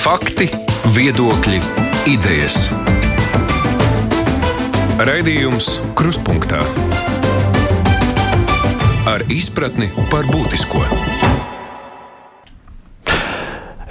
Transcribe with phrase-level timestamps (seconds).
[0.00, 0.46] Fakti,
[0.96, 1.58] viedokļi,
[2.08, 2.70] idejas.
[5.04, 6.62] Raidījums Kruspunkta
[9.10, 10.80] ar izpratni par būtisko.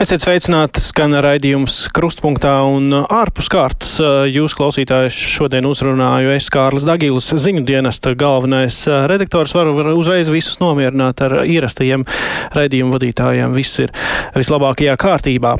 [0.01, 3.91] Esiet sveicināti, skan raidījums Krustpunktā un ārpus kārtas.
[4.33, 8.79] Jūs klausītājus šodien uzrunāju es Kārlis Dagīlis, ziņu dienesta galvenais
[9.11, 9.53] redaktors.
[9.53, 12.07] Varu uzreiz visus nomierināt ar ierastajiem
[12.57, 13.53] raidījumu vadītājiem.
[13.59, 13.93] Viss ir
[14.39, 15.53] vislabākajā kārtībā.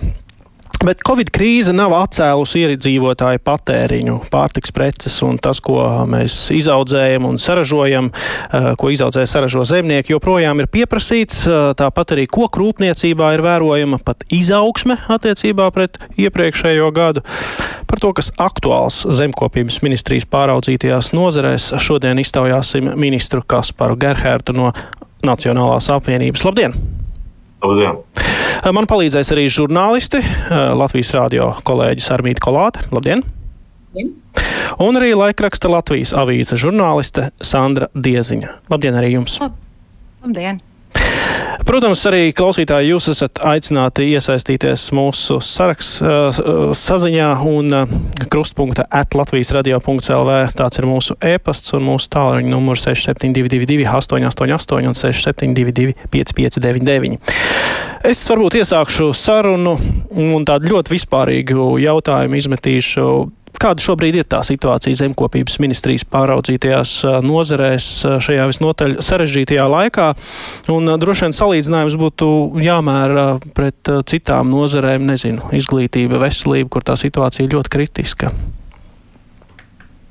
[0.80, 7.36] Bet Covid krīze nav atcēlusi iedzīvotāju patēriņu, pārtiks preces un tas, ko mēs izaudzējam un
[7.42, 11.42] saražojam, eh, ko izaudzē saražo zemnieki, joprojām ir pieprasīts.
[11.48, 17.26] Eh, tāpat arī koku rūpniecībā ir vērojama pat izaugsme attiecībā pret iepriekšējo gadu.
[17.86, 24.72] Par to, kas aktuāls zemkopības ministrijas pāraudzītajās nozarēs, šodien iztaujāsim ministru Kasparu Gerhērtu no
[25.28, 26.46] Nacionālās apvienības.
[26.46, 26.74] Labdien!
[27.64, 28.00] Labdien!
[28.76, 32.84] Man palīdzēs arī žurnālisti, Latvijas rādio kolēģis Armīti Kolāte.
[32.96, 33.24] Labdien!
[33.90, 34.14] Labdien.
[34.80, 38.56] Un arī laikraksta Latvijas avīze žurnāliste Sandra Dieziņa.
[38.72, 39.40] Labdien arī jums!
[40.24, 40.62] Labdien!
[41.70, 45.92] Protams, arī klausītāji, jūs esat aicināti iesaistīties mūsu saraks,
[46.80, 47.76] saziņā un
[48.26, 50.40] krustpunkta at Latvijas radio.lv.
[50.58, 57.22] Tāds ir mūsu e-pasts un mūsu tālruņa numurs 6722 888 un 672 559.
[58.10, 59.76] Es varbūt iesākšu sarunu
[60.10, 63.06] un tādu ļoti vispārīgu jautājumu izmetīšu
[63.60, 66.94] Kāda šobrīd ir tā situācija zemkopības ministrijas pāraudzītajās
[67.26, 67.88] nozarēs
[68.24, 70.12] šajā visnotaļ sarežģītajā laikā?
[70.72, 72.30] Un droši vien salīdzinājums būtu
[72.64, 73.26] jāmēra
[73.58, 78.32] pret citām nozarēm, nezinu, izglītība, veselība, kur tā situācija ir ļoti kritiska.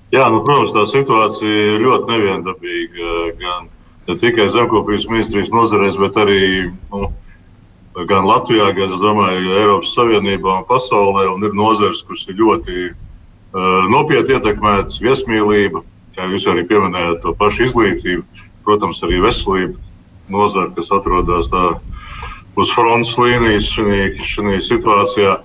[0.09, 3.17] Jā, nu, protams, tā situācija ir ļoti neviendabīga.
[3.41, 3.67] Gan
[4.09, 7.11] ne tikai zemkopības ministrijas nozarēs, bet arī nu,
[8.09, 11.27] gan Latvijā, gan domāju, Eiropas Savienībā un pasaulē.
[11.35, 12.89] Un ir nozares, kuras ir ļoti
[13.93, 15.83] nopietni ietekmēts viesmīlība,
[16.17, 18.25] kā jūs arī pieminējāt, to pašu izglītību,
[18.67, 19.79] protams, arī veselība
[20.29, 21.51] nozara, kas atrodas
[22.59, 25.37] uz frontes līnijas šajā situācijā.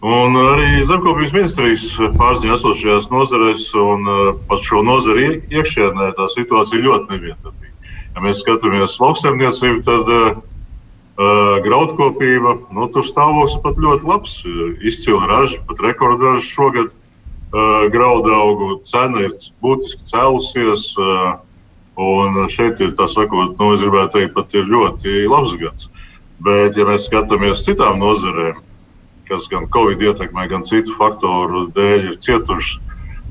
[0.00, 1.82] Un arī zemkopības ministrijas
[2.16, 4.06] pārziņā esošajās nozarēs un
[4.48, 7.90] pat šo nozari iekšienē tā situācija ļoti nevienlīdzīga.
[8.16, 10.40] Ja mēs skatāmies lauksaimniecību, tad uh,
[11.66, 14.38] graudkopība, nu, tur stāvoklis pat ļoti labs,
[14.80, 16.96] izcila raža, pat rekordraža šogad.
[17.50, 20.92] Uh, graudu augu cena ir būtiski cēlusies.
[20.94, 21.40] Uh,
[22.00, 25.88] un šeit ir tā sakot, nu, es gribētu teikt, pat ir ļoti labs gads.
[26.40, 28.62] Bet, ja mēs skatāmies citām nozarēm,
[29.28, 32.78] kas gan Covid ietekmē, gan citu faktoru dēļ ir cietušas,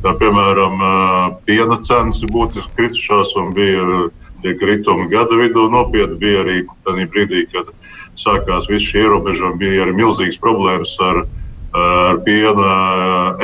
[0.04, 4.10] tā piemēram, uh, piena cenas ir būtiski kritušās un bija
[4.44, 6.20] tie kritumi gada vidū nopietni.
[6.20, 7.72] Bija arī brīdī, kad
[8.20, 11.24] sākās visi šie ierobežojumi, bija arī milzīgas problēmas ar
[11.74, 12.72] ar piena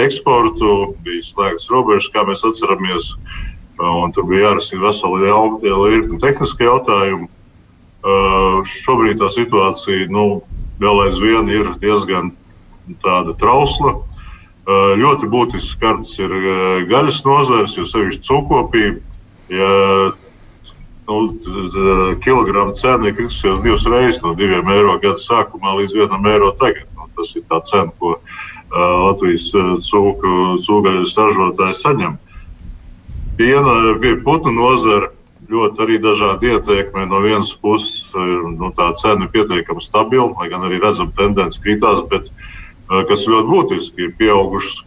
[0.02, 3.14] eksportu, bija slēgts robežas, kā mēs atceramies.
[3.76, 7.30] Tur bija jārisina vesela virkne tehniski jautājumi.
[8.06, 10.44] Uh, šobrīd tā situācija nu,
[10.80, 12.34] vēl aizvien ir diezgan
[13.40, 13.96] trausla.
[14.66, 16.32] Ļoti būtisks kartes ir
[16.90, 19.02] gaļas nozars, jo sevišķi cūkopība.
[19.54, 19.70] Ja,
[21.06, 21.18] nu,
[22.24, 26.90] kilogramu cena ir kritusies divas reizes no diviem eiro gada sākumā līdz vienam eiro tagad.
[27.16, 28.18] Tas ir tā cena, ko
[28.76, 29.50] Latvijas
[29.88, 32.18] cūku, cūgaļas ražotājs saņem.
[33.40, 35.12] Piena pie putnu nozara
[35.50, 37.06] ļoti arī dažādi ieteikumi.
[37.10, 42.04] No vienas puses, nu, tā cena ir pietiekami stabila, lai gan arī redzam, tendence krītās,
[42.12, 42.32] bet
[42.90, 44.82] kas ļoti būtiski ir pieaugušas,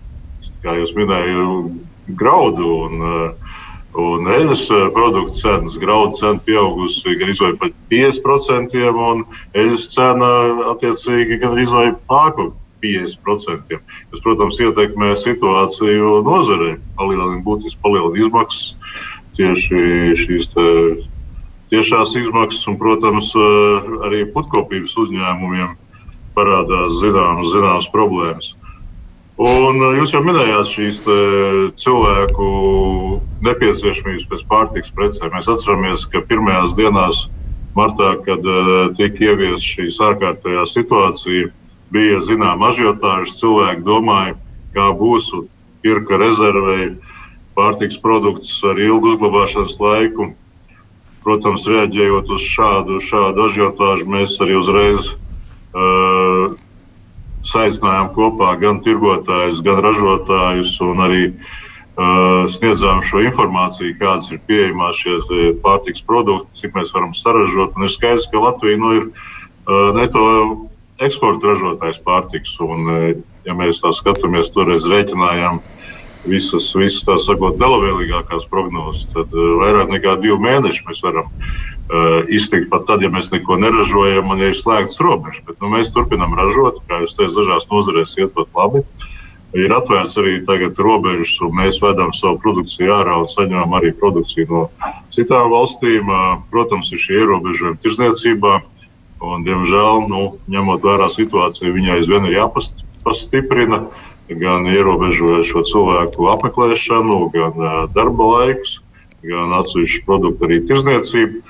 [0.64, 1.76] kā jūs minējāt,
[2.18, 3.06] graudu un,
[3.96, 5.76] un eļļas produktu cenas.
[5.80, 9.24] Graudu cena pieaugusi gan izvēlēt par 50%, un
[9.56, 10.32] eļļas cena
[10.74, 12.50] attiecīgi gan izvēlēt pāri
[12.82, 13.80] 50%.
[14.10, 18.76] Tas, protams, ietekmē situāciju nozarē, palielina būtiski palielina izmaksas,
[19.38, 19.82] tieši
[20.18, 20.52] šīs
[21.72, 23.32] tiešās izmaksas, un, protams,
[24.06, 25.74] arī putkopības uzņēmumiem
[26.36, 28.54] parādās zināmas, zināmas problēmas.
[29.38, 30.96] Un jūs jau minējāt šīs
[31.78, 32.46] cilvēku
[33.46, 35.30] nepieciešamības pēc pārtikas precēm.
[35.30, 37.20] Mēs atceramies, ka pirmajās dienās,
[37.78, 38.42] martā, kad
[38.98, 41.52] tika ieviesta šī ārkārtējā situācija,
[41.94, 43.36] bija zināma ažiotāža.
[43.38, 44.34] Cilvēki domāja,
[44.74, 45.46] kā būs un
[45.86, 46.96] pirka rezervēja
[47.54, 50.32] pārtiks produktus ar ilgu uzglabāšanas laiku.
[51.22, 56.57] Protams, reaģējot uz šādu, šādu ažiotāžu, mēs arī uzreiz uh,
[57.48, 65.00] saicinājām kopā gan tirgotājus, gan ražotājus un arī uh, sniedzām šo informāciju, kādas ir pieejamas
[65.00, 67.76] šie pārtiks produkti, cik mēs varam saražot.
[67.76, 70.26] Un ir skaidrs, ka Latvija nu, ir uh, ne to
[71.00, 72.54] eksporta ražotājs pārtiks.
[72.64, 72.92] Un,
[73.46, 75.62] ja mēs tā skatāmies, toreiz rēķinājām
[76.28, 82.70] visas, visas tā sakot, nelabvēlīgākās prognozes, tad vairāk nekā divi mēneši mēs varam uh, iztikt
[82.72, 85.44] pat tad, ja mēs neko neražojam un ja ir slēgts robežas.
[85.48, 88.84] Bet nu, mēs turpinām ražot, kā jūs teicat, dažās nozarēs iet pat labi.
[88.84, 89.14] Uh,
[89.56, 94.48] Ir atvērts arī tagad robežas, un mēs vedam savu produkciju ārā un saņemam arī produkciju
[94.50, 94.64] no
[95.14, 96.10] citām valstīm.
[96.52, 98.58] Protams, ir šie ierobežojumi tirzniecībā,
[99.24, 100.22] un, diemžēl, nu,
[100.52, 103.86] ņemot vērā situāciju, viņai aizvien ir jāpastiprina
[104.28, 107.62] gan ierobežojot šo cilvēku apmeklēšanu, gan
[107.94, 108.78] darba laikus,
[109.24, 111.40] gan atsevišķu produktu arī tirzniecību.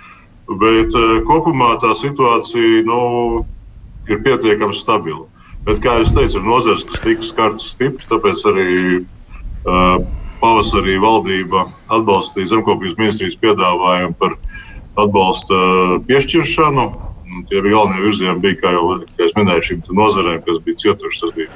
[0.58, 0.94] Bet
[1.28, 3.00] kopumā tā situācija nu,
[4.08, 5.26] ir pietiekami stabila.
[5.66, 8.70] Bet, kā jau teicu, ir nozars, kas tika skarts stipri, tāpēc arī
[9.02, 9.98] uh,
[10.40, 14.38] pavasarī valdība atbalstīja zemkopības ministrijas piedāvājumu par
[14.98, 15.58] atbalsta
[16.08, 16.86] piešķiršanu.
[17.50, 18.86] Tie bija galvenie virzieni, bija, kā jau
[19.19, 21.20] kā minēju, šīm nozarēm, kas bija cietušas.
[21.26, 21.50] Tas bija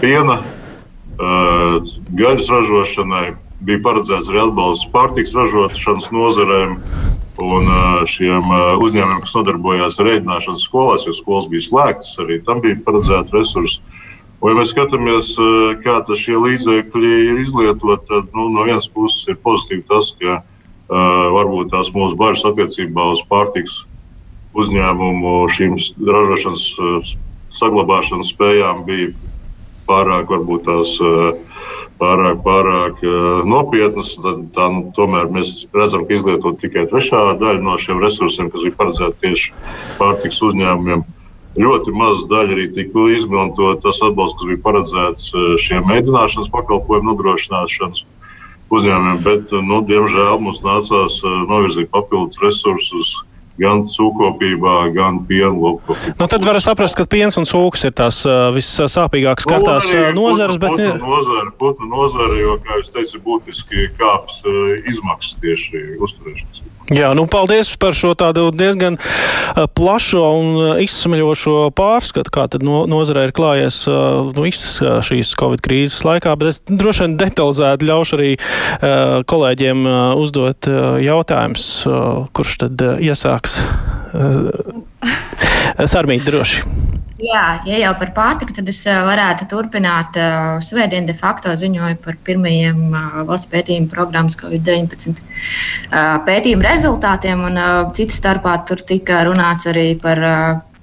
[0.00, 0.38] piena,
[1.20, 3.24] gaļas ražošanai,
[3.60, 6.78] bija paredzēts arī atbalsts pārtiks ražošanas nozarēm
[7.40, 7.70] Un
[8.10, 8.50] šiem
[8.84, 13.80] uzņēmumiem, kas nodarbojās ar ēdināšanu skolās, jo skolas bija slēgtas, arī tam bija paredzēti resursi.
[14.40, 15.32] Un, ja mēs skatāmies,
[15.84, 21.24] kā šie līdzekļi ir izlietoti, tad nu, no vienas puses ir pozitīvi tas, ka uh,
[21.36, 23.82] varbūt tās mūsu bažas attiecībā uz pārtiks
[24.56, 27.12] uzņēmumu šīm ražošanas uh,
[27.52, 29.12] saglabāšanas spējām bija
[29.90, 30.96] pārāk varbūt tās.
[31.02, 31.46] Uh,
[32.00, 37.62] pārāk, pārāk uh, nopietnas, tad tā, nu, tomēr mēs redzam, ka izlietot tikai trešā daļa
[37.64, 39.52] no šiem resursiem, kas ir paredzēti tieši
[40.00, 41.04] pārtiks uzņēmumiem.
[41.60, 48.04] Ļoti maza daļa arī tika izmantot tas atbalsts, kas bija paredzēts šiem mēģināšanas pakalpojumu nodrošināšanas
[48.70, 51.18] uzņēmumiem, bet, nu, diemžēl, mums nācās
[51.50, 53.16] novirzīt papildus resursus
[53.60, 56.16] gan cūkopībā, gan piena lopkopībā.
[56.20, 60.60] Nu, tad var saprast, ka piens un cūks ir tās uh, vissāpīgāk skartās nu, nozares.
[60.60, 60.76] Bet...
[60.78, 64.42] Putnu nozara, putnu nozara, jo, kā jūs teicat, būtiski kāps
[64.90, 66.69] izmaksas tieši uzturēšanas.
[66.90, 68.96] Jā, nu, paldies par šo tādu diezgan
[69.78, 76.02] plašo un izsmeļošo pārskatu, kā tad no, nozarē ir klājies nu, visas šīs Covid krīzes
[76.06, 78.32] laikā, bet es droši vien detalizēti ļaušu arī
[79.30, 79.86] kolēģiem
[80.18, 80.70] uzdot
[81.06, 81.68] jautājumus,
[82.34, 83.60] kurš tad iesāks.
[85.94, 86.66] Sarmīt droši.
[87.20, 90.16] Jā, ja jau par pārtiku, tad es varētu turpināt.
[90.64, 92.94] Svētdien de facto ziņoju par pirmajiem
[93.28, 95.20] valsts pētījumu programmas COVID-19
[96.24, 97.60] pētījumu rezultātiem, un
[97.96, 100.24] citas starpā tur tika runāts arī par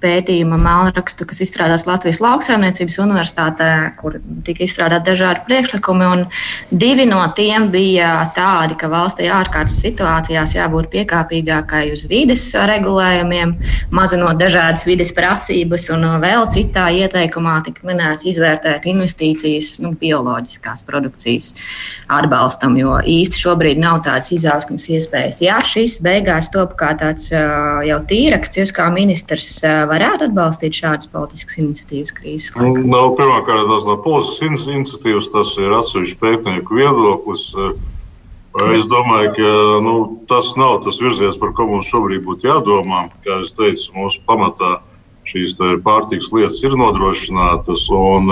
[0.01, 6.09] pētījuma mālrakstu, kas izstrādās Latvijas lauksaimniecības universitātē, kur tika izstrādāti dažādi priekšlikumi.
[6.71, 13.55] Divi no tiem bija tādi, ka valstī ārkārtas situācijās jābūt piekāpīgākai uz vides regulējumiem,
[13.95, 21.53] mazinot dažādas vides prasības, un vēl citā ieteikumā tika minēts izvērtēt investīcijas nu, bioloģiskās produkcijas
[22.19, 25.41] atbalstam, jo īsti šobrīd nav tādas izaugsmas iespējas.
[25.43, 29.51] Jā, šis beigās top kā tāds jau tīraksts, jūs kā ministrs
[29.89, 32.83] varētu atbalstīt šādas politiskas iniciatīvas krīzes laikā?
[32.85, 37.51] Nu, pirmkārt, tas nav politiskas iniciatīvas, tas ir atsevišķi pētnieku viedoklis.
[38.73, 39.49] Es domāju, ka
[39.85, 39.95] nu,
[40.29, 43.07] tas nav tas virziens, par ko mums šobrīd būtu jādomā.
[43.21, 44.79] Kā jau teicu, mūsu pamatā
[45.27, 47.85] šīs pārtikas lietas ir nodrošinātas.
[47.93, 48.31] Un,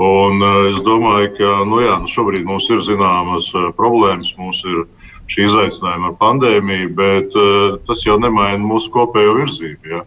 [0.00, 4.86] un es domāju, ka nu, jā, nu, šobrīd mums ir zināmas problēmas, mums ir
[5.30, 9.90] šī izaicinājuma ar pandēmiju, bet uh, tas jau nemaina mūsu kopējo virzību.
[9.90, 10.04] Ja.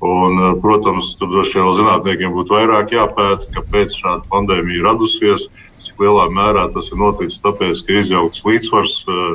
[0.00, 5.48] Un, eh, protams, tur droši vien zinātniekiem būtu vairāk jāpēta, kāpēc šāda pandēmija radusies,
[5.82, 9.34] cik lielā mērā tas ir noticis tāpēc, ka izjaukts līdzsvars eh,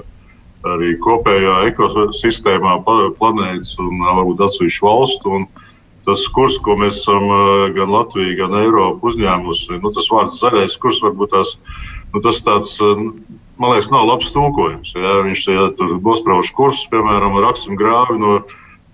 [0.63, 2.77] arī kopējā ekosistēmā,
[3.19, 5.35] planētas un eh, varbūt atsevišķu valstu.
[5.35, 5.49] Un
[6.07, 7.27] tas kurs, ko mēs esam
[7.75, 11.55] gan Latvija, gan Eiropa uzņēmusi, nu, tas vārds zaļais kurs varbūt tās,
[12.11, 12.75] nu, tas tāds.
[13.59, 14.95] Man liekas, nav labs tulkojums.
[14.97, 15.21] Ja?
[15.23, 18.41] Viņš ja tur nosprauž kursus, piemēram, raksim grāvi no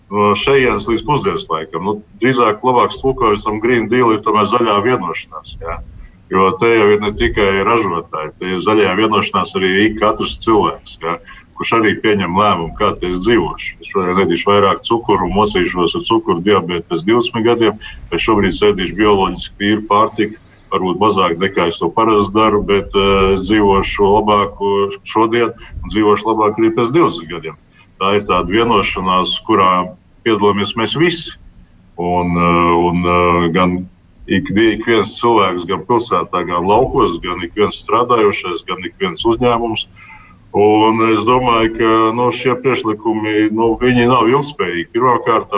[0.09, 1.85] no šejienes līdz pusdienas laikam.
[1.85, 5.57] Nu, drīzāk labāks tulkojums tam Green Deal ir tomēr zaļā vienošanās.
[5.61, 5.79] Jā.
[6.29, 11.15] Jo te jau ir ne tikai ražotāji, te ir zaļajā vienošanās arī katrs cilvēks, jā,
[11.57, 13.79] kurš arī pieņem lēmumu, kā es dzīvošu.
[13.81, 18.97] Es šodien nedīšu vairāk cukuru, mocīšos ar cukuru diabetu pēc 20 gadiem, vai šobrīd sēdīšu
[18.99, 20.37] bioloģiski tīru pārtiku.
[20.69, 24.61] Varbūt mazāk nekā es to parasti daru, bet uh, es dzīvošu labāk
[25.01, 27.57] šodien un dzīvošu labāk arī pēc 20 gadiem.
[27.99, 29.71] Tā ir tāda vienošanās, kurā
[30.25, 31.37] piedalāmies mēs visi.
[31.99, 33.73] Un, eh, un eh, gan
[34.25, 39.25] ik, ik viens cilvēks, gan pilsētā, gan laukos, gan ik viens strādājošais, gan ik viens
[39.25, 39.87] uzņēmums.
[40.55, 43.75] Un es domāju, ka nu, šie priekšlikumi nu,
[44.09, 44.87] nav ilgspējīgi.
[44.95, 45.51] Pirmkārt,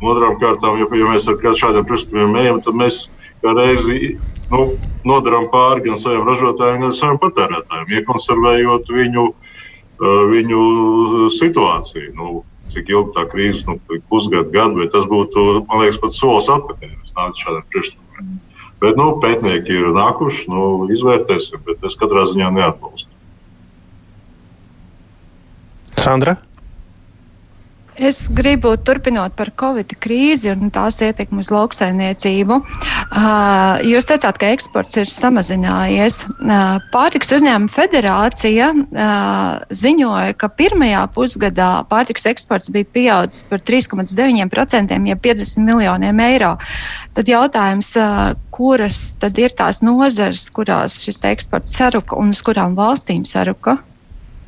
[0.00, 3.08] otrām kārtām, ja, ja mēs ar šādiem priekšlikumiem ejam, tad mēs
[3.42, 4.16] reizi
[4.50, 9.26] nu, nodarām pāri gan saviem ražotājiem, gan saviem patērētājiem, iekonservējot viņu,
[10.32, 10.62] viņu
[11.36, 12.14] situāciju.
[12.16, 12.38] Nu,
[12.72, 13.78] cik ilgi tā krīze, nu,
[14.10, 16.96] pusgadu, gadu, bet tas būtu, man liekas, pat solis atpakaļ.
[17.04, 18.34] Es nācu šādiem priekšlikumiem.
[18.82, 23.10] Bet nu, pētnieki ir nākuši, nu, izvērtēsim, bet es katrā ziņā neatbalstu.
[25.98, 26.38] Sandra?
[27.98, 32.58] Es gribu turpinot par Covid krīzi un tās ietekmi uz lauksaimniecību.
[33.90, 36.20] Jūs teicāt, ka eksports ir samazinājies.
[36.94, 38.70] Pārtiks uzņēmuma federācija
[39.82, 46.54] ziņoja, ka pirmajā pusgadā pārtiks eksports bija pieaudzis par 3,9%, ja 50 miljoniem eiro.
[47.18, 47.96] Tad jautājums,
[48.54, 53.80] kuras tad ir tās nozares, kurās šis eksports saruka un uz kurām valstīm saruka?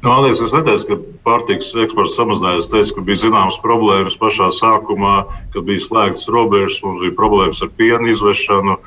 [0.02, 0.96] Nu, man liekas, es neteicu, ka
[1.28, 2.64] pārtiks eksports samazinājās.
[2.64, 5.16] Es teicu, ka bija zināmas problēmas pašā sākumā,
[5.52, 8.78] kad bija slēgtas robežas, mums bija problēmas ar piena izvešanu.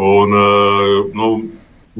[0.00, 1.28] Un, eh, nu,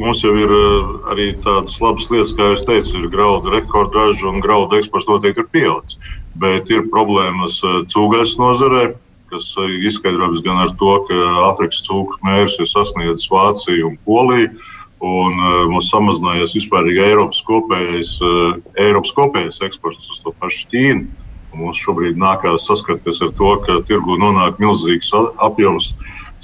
[0.00, 4.40] mums jau ir eh, arī tādas labas lietas, kā jau teicu, ir graudu rekordraža un
[4.40, 6.00] graudu eksports noteikti ir pieaudzis.
[6.32, 8.86] Bet ir problēmas eh, cūgaļas nozarē,
[9.28, 9.52] kas
[9.84, 11.20] izskaidrojams gan ar to, ka
[11.50, 14.54] Āfrikas cūku mērs ir sasniedzis Vāciju un Poliju
[15.02, 21.06] un uh, mums samazinājies vispār Eiropas kopējais, uh, Eiropas kopējais eksports uz to pašu Ķīnu.
[21.52, 25.92] Un mums šobrīd nākās saskarties ar to, ka tirgu nonāk milzīgs apjoms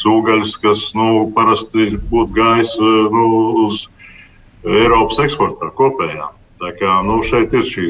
[0.00, 3.26] cūgaļas, kas nu, parasti būtu gājis uh, nu,
[3.66, 3.86] uz
[4.62, 6.30] Eiropas eksportā kopējā.
[6.62, 7.88] Tā kā, nu, šeit ir šī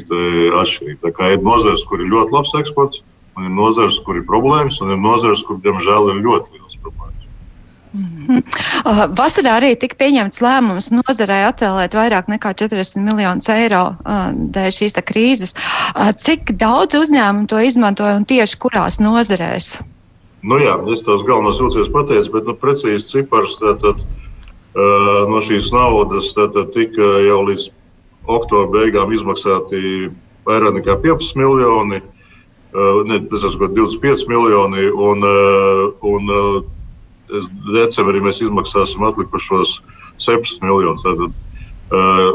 [0.57, 1.13] atšķirība.
[1.35, 3.03] Ir nozares, kur ir ļoti labs eksports,
[3.37, 7.12] un ir nozares, kur ir problēmas, un ir nozares, kur, diemžēl, ir ļoti liels problēmas.
[7.93, 13.85] Uh, vasarā arī tika pieņemts lēmums nozarei atvēlēt vairāk nekā 40 miljonus eiro
[14.55, 15.57] dēļ šīs krīzes.
[16.25, 19.77] Cik daudz uzņēmumu to izmantoja un tieši kurās nozarēs?
[20.43, 24.01] Nu jā, es tos galvenos vilcienus pateicu, bet nu, precīzi cipars tātad,
[24.75, 27.69] no šīs naudas tātad, tika jau līdz
[28.27, 30.11] oktobra beigām izmaksāti
[30.49, 32.01] vairāk nekā 15 miljoni,
[33.07, 34.89] ne, 25 miljoni.
[34.91, 35.27] Un,
[36.11, 36.35] un,
[37.73, 39.81] decembrī mēs izmaksāsim atlikušos
[40.23, 41.05] 7 miljonus.
[41.05, 41.33] Tad uh,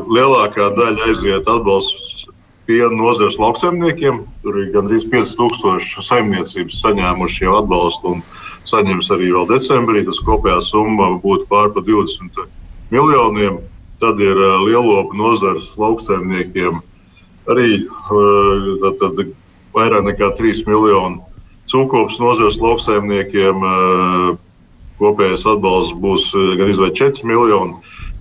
[0.09, 2.27] lielākā daļa aiziet atbalsts
[2.67, 4.23] piena nozares lauksaimniekiem.
[4.43, 8.25] Tur ir gandrīz 5000 saimniecības saņēmuši jau atbalstu un
[8.67, 10.03] saņems arī vēl decembrī.
[10.07, 12.43] Tas kopējā summa būtu pār pa 20
[12.91, 13.61] miljoniem.
[14.01, 16.83] Tad ir uh, lielopu nozares lauksaimniekiem
[17.47, 19.31] arī uh, tad, tad
[19.73, 21.23] vairāk nekā 3 miljoni.
[21.67, 24.35] Cūkops nozares lauksaimniekiem uh,
[25.01, 27.77] kopējais atbalsts būs eh, gan izvēl 4 miljoni.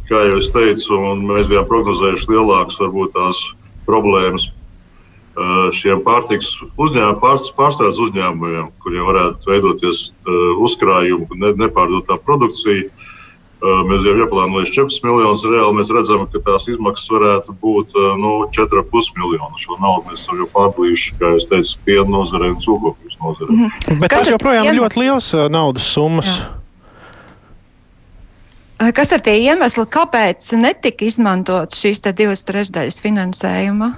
[0.06, 3.42] Kā jau es teicu, mēs bijām prognozējuši lielākas varbūt tās
[3.88, 12.90] problēmas eh, šiem pārtiks uzņēmumiem, pārstāvjiem uzņēmumiem, kuriem varētu veidoties eh, uzkrājumi, nepārdotā produkcija.
[13.66, 15.40] Mēs jau ieplānojam 14 miljonus.
[15.48, 19.62] Reāli mēs redzam, ka tās izmaksas varētu būt nu, 4,5 miljoni.
[19.62, 23.56] Šo naudu mēs jau pārdalījuši, kā jau teicu, piena nozarē un cūkopības nozarē.
[23.56, 23.96] Mm.
[24.04, 26.28] Bet tas joprojām ir ļoti liels naudas summas.
[26.28, 26.52] Jā.
[28.76, 33.88] Kas ir tie iemesli, kāpēc netika izmantotas šīs divas trešdaļas finansējuma?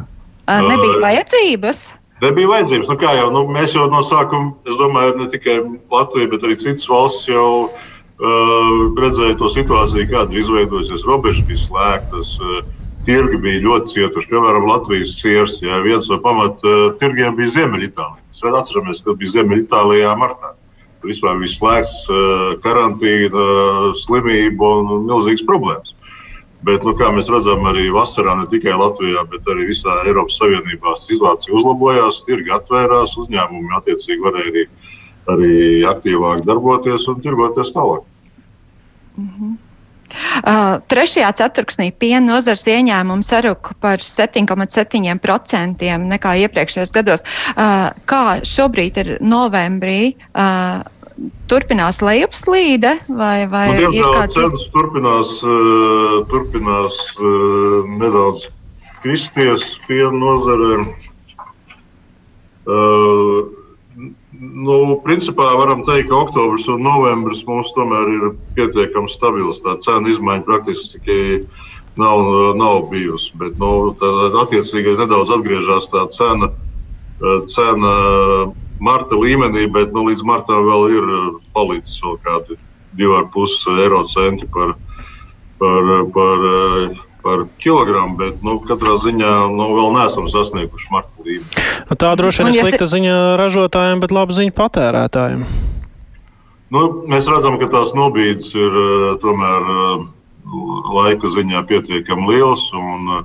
[0.46, 1.80] Nebija vajadzības?
[2.22, 2.92] Nebija vajadzības.
[2.92, 5.58] Nu, jau, nu, mēs jau no sākuma, es domāju, ne tikai
[5.90, 11.06] Latvija, bet arī citas valsts jau uh, redzēja to situāciju, kāda ir izveidojusies.
[11.10, 12.62] Robežas bija slēgtas, uh,
[13.06, 14.30] tirgi bija ļoti cietuši.
[14.30, 18.22] Piemēram, Latvijas siers, ja viens no pamat uh, tirgiem bija Ziemeļitālija.
[18.30, 20.54] Mēs atceramies, ka bija Ziemeļitālijā martā
[21.04, 25.94] vispār bija slēgts, eh, karantīna, slimība un milzīgas problēmas.
[26.62, 30.96] Bet, nu, kā mēs redzam, arī vasarā ne tikai Latvijā, bet arī visā Eiropas Savienībā
[30.98, 34.64] situācija uzlabojās, tirgi atvērās, uzņēmumi attiecīgi varēja arī,
[35.34, 35.54] arī
[35.86, 38.02] aktīvāk darboties un tirgoties tālāk.
[39.16, 39.67] Mm -hmm.
[40.08, 47.24] Uh, trešajā ceturksnī piena nozars ieņēmumi saruka par 7,7% nekā iepriekšējos gados.
[47.54, 50.14] Uh, kā šobrīd ir novembrī?
[50.32, 50.80] Uh,
[51.50, 55.32] turpinās lejupslīde, vai, vai nu, diemžēl, ir kāds cenas turpinās,
[56.30, 56.98] turpinās
[57.98, 58.46] nedaudz
[59.02, 60.76] kristies piena nozarē.
[62.68, 63.57] Uh,
[64.38, 69.58] Nu, principā varam teikt, ka oktobris un novembris mums tomēr ir pietiekami stabils.
[69.64, 71.16] Tā cena izmaiņa praktiski
[71.98, 73.32] nav, nav bijusi.
[73.40, 74.12] Bet, nu, tā,
[74.44, 76.52] attiecīgi, nedaudz atgriežas tā cena,
[77.50, 77.96] cena
[78.78, 81.10] marta līmenī, bet nu, līdz martam vēl ir
[81.56, 82.60] palicis vēl kādi
[82.98, 84.76] 2,5 eiro centi par,
[85.58, 86.46] par, par
[87.22, 91.64] par kilogramu, bet nu, katrā ziņā nu, vēl neesam sasnieguši marta līmeni.
[91.88, 95.44] Nu, tā droši vien ir slikta ziņa ražotājiem, bet laba ziņa patērētājiem.
[96.74, 98.80] Nu, mēs redzam, ka tās nobīdes ir
[99.22, 99.68] tomēr
[100.94, 102.66] laika ziņā pietiekami liels.
[102.76, 103.24] Un,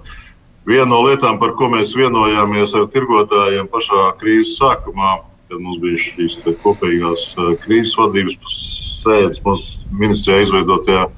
[0.68, 5.18] viena no lietām, par ko mēs vienojāmies ar tirgotājiem pašā krīzes sākumā,
[5.52, 7.34] kad mums bija šīs kopīgās
[7.66, 8.62] krīzes vadības
[9.04, 11.10] sēdes, mums ministrijā izveidotajā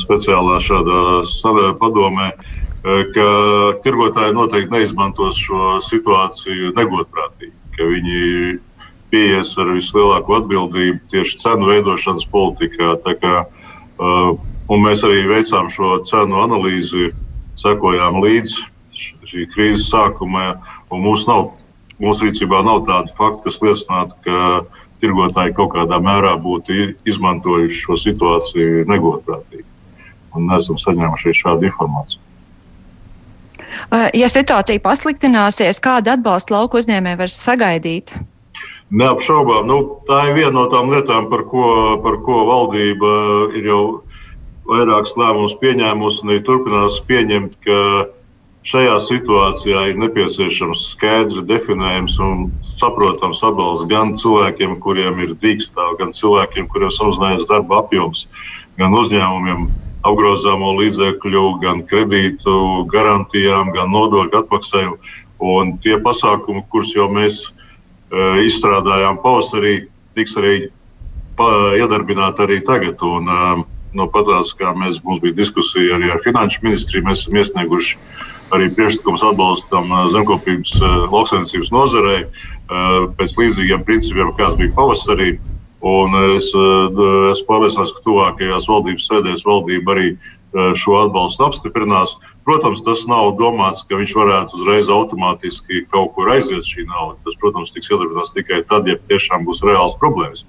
[0.00, 2.30] speciālā šādā padomē,
[3.14, 3.28] ka
[3.84, 8.58] tirgotāji noteikti neizmantos šo situāciju negodprātīgi, ka viņi
[9.10, 12.94] pieies ar vislielāko atbildību tieši cenu veidošanas politikā.
[13.20, 13.44] Kā,
[14.00, 17.10] un mēs arī veicām šo cenu analīzi,
[17.60, 18.68] sekojām līdzi
[19.30, 20.54] šī krīzes sākumā,
[20.92, 21.52] un mums nav,
[22.00, 24.36] mūsu rīcībā nav tādu faktu, kas liecinātu, ka
[25.02, 26.76] tirgotāji kaut kādā mērā būtu
[27.08, 29.66] izmantojuši šo situāciju negodprātīgi.
[30.36, 32.26] Un esam saņēmuši šādu informāciju.
[34.14, 38.14] Ja situācija pasliktināsies, kādu atbalstu lauku uzņēmēji var sagaidīt?
[38.90, 39.66] Neapšaubām.
[39.70, 39.76] Nu,
[40.08, 41.66] tā ir viena no tām lietām, par ko,
[42.02, 43.12] par ko valdība
[43.58, 43.82] ir jau
[44.70, 47.78] vairākus lēmumus pieņēmusi un arī turpinās pieņemt, ka
[48.60, 56.12] Šajā situācijā ir nepieciešams skaidrs definējums un saprotams atbalsts gan cilvēkiem, kuriem ir dīkstāv, gan
[56.12, 58.26] cilvēkiem, kuriem samazinājās darba apjoms,
[58.76, 59.64] gan uzņēmumiem
[60.04, 64.84] apgrozāmo līdzekļu, gan kredītu garantijām, gan nodokļu atmaksai.
[65.40, 70.56] Un tie pasākumi, kurus jau mēs uh, izstrādājām pavasarī, tiks arī
[71.80, 73.00] iedarbināti arī tagad.
[73.08, 73.64] Un, uh,
[73.96, 77.96] no patās, kā mēs, mums bija diskusija arī ar finanšu ministriju, mēs esam iesnieguši
[78.54, 80.74] arī priekšlikums atbalstam zemkopības
[81.10, 82.24] lauksaimniecības nozarei
[83.18, 85.36] pēc līdzīgiem principiem, kāds bija pavasarī.
[85.80, 90.10] Un es esmu pārliecināts, ka tuvākajās valdības sēdēs valdība arī
[90.76, 92.18] šo atbalstu apstiprinās.
[92.44, 97.16] Protams, tas nav domāts, ka viņš varētu uzreiz automātiski kaut kur aiziet šī nauda.
[97.24, 100.42] Tas, protams, tiks iedarbināts tikai tad, ja tiešām būs reāls problēmas.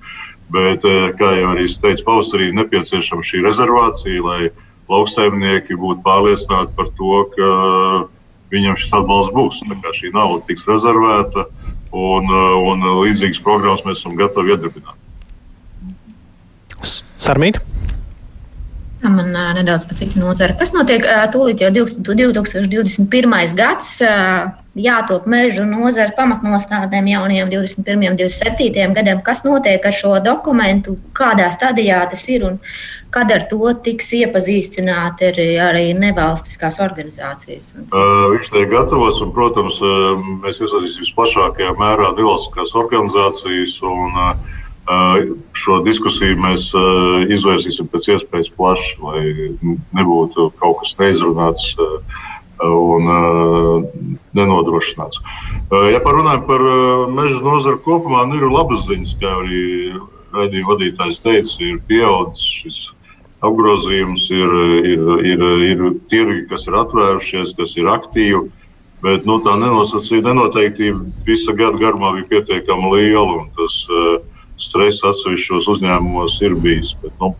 [0.51, 4.49] Bet, kā jau arī teicu, pavasarī nepieciešama šī rezervācija, lai
[4.91, 7.49] lauksaimnieki būtu pārliecināti par to, ka
[8.51, 9.61] viņam šis atbalsts būs.
[9.97, 11.47] Šī nauda tiks rezervēta
[11.95, 12.31] un,
[12.71, 14.97] un līdzīgas programmas mēs esam gatavi iedarbināt.
[17.21, 17.61] Sarmīt?
[19.01, 20.53] Man uh, nedaudz par citu nozari.
[20.59, 23.55] Kas notiek uh, tūlīt jau 2021.
[23.57, 23.95] gads?
[24.05, 28.11] Uh, jātop mežu nozares pamatnostādēm jaunajiem 21.
[28.11, 28.93] un 27.
[28.95, 29.23] gadam.
[29.25, 32.61] Kas notiek ar šo dokumentu, kādā stadijā tas ir un
[33.11, 37.73] kad ar to tiks iepazīstināti arī, arī nevalstiskās organizācijas?
[37.89, 39.81] Uh, viņš tiek gatavs un, protams,
[40.45, 43.81] mēs iesaistīsim visplašākajā mērā nevalstiskās organizācijas.
[43.81, 44.59] Un, uh,
[45.55, 46.69] Šo diskusiju mēs
[47.31, 49.23] izvērsīsim pēc iespējas plaši, lai
[49.95, 51.75] nebūtu kaut kas neizrunāts
[52.61, 53.09] un
[54.37, 55.21] nenodrošināts.
[55.93, 56.65] Ja parunājam par
[57.13, 59.61] meža nozaru kopumā, nu ir labas ziņas, kā arī
[60.35, 62.81] raidījuma vadītājs teica, ir pieaudzis šis
[63.41, 68.49] apgrozījums, ir, ir, ir, ir tirgi, kas ir atvērušies, kas ir aktīvi.
[69.01, 73.47] Bet nu, tā nenosacīta nenoteiktība visa gada garumā bija pietiekami liela.
[73.57, 74.19] Tas, uh,
[74.61, 76.93] stress atsevišķos uzņēmumos ir bijis.
[77.01, 77.33] Bet, nu,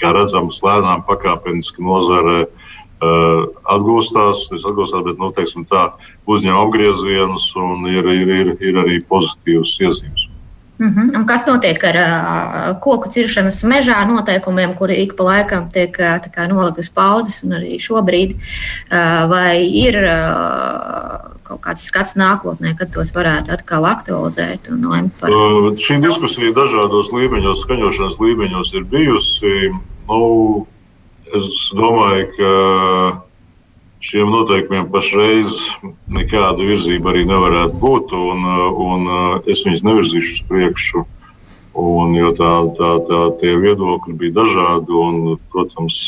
[0.00, 5.32] kā redzams, lēnām pakāpeniski nozare uh, atgūstās, atgūstās, bet nu,
[5.70, 5.84] tā,
[6.28, 10.27] uzņem apgriezienus un ir, ir, ir, ir arī pozitīvas iezīmes.
[10.78, 11.16] Mm -hmm.
[11.18, 16.48] Un kas notiek ar uh, koku ciršanas mežā noteikumiem, kuri ik pa laikam tiek uh,
[16.48, 18.34] nolikti uz pauzes, un arī šobrīd?
[18.34, 25.12] Uh, vai ir uh, kaut kāds skats nākotnē, kad tos varētu atkal aktualizēt un lemt
[25.20, 25.30] par?
[25.30, 29.54] Uh, šī diskusija dažādos līmeņos, skaņošanas līmeņos ir bijusi.
[30.08, 30.66] Nu,
[31.34, 33.27] es domāju, ka
[34.04, 35.54] šiem noteikumiem pašreiz
[36.12, 38.44] nekāda virzība arī nevarētu būt, un,
[38.88, 39.08] un
[39.50, 41.04] es viņus nevirzīšu uz priekšu.
[41.78, 46.00] Un, jo tā, tā, tā, tie viedokļi bija dažādi, un, protams,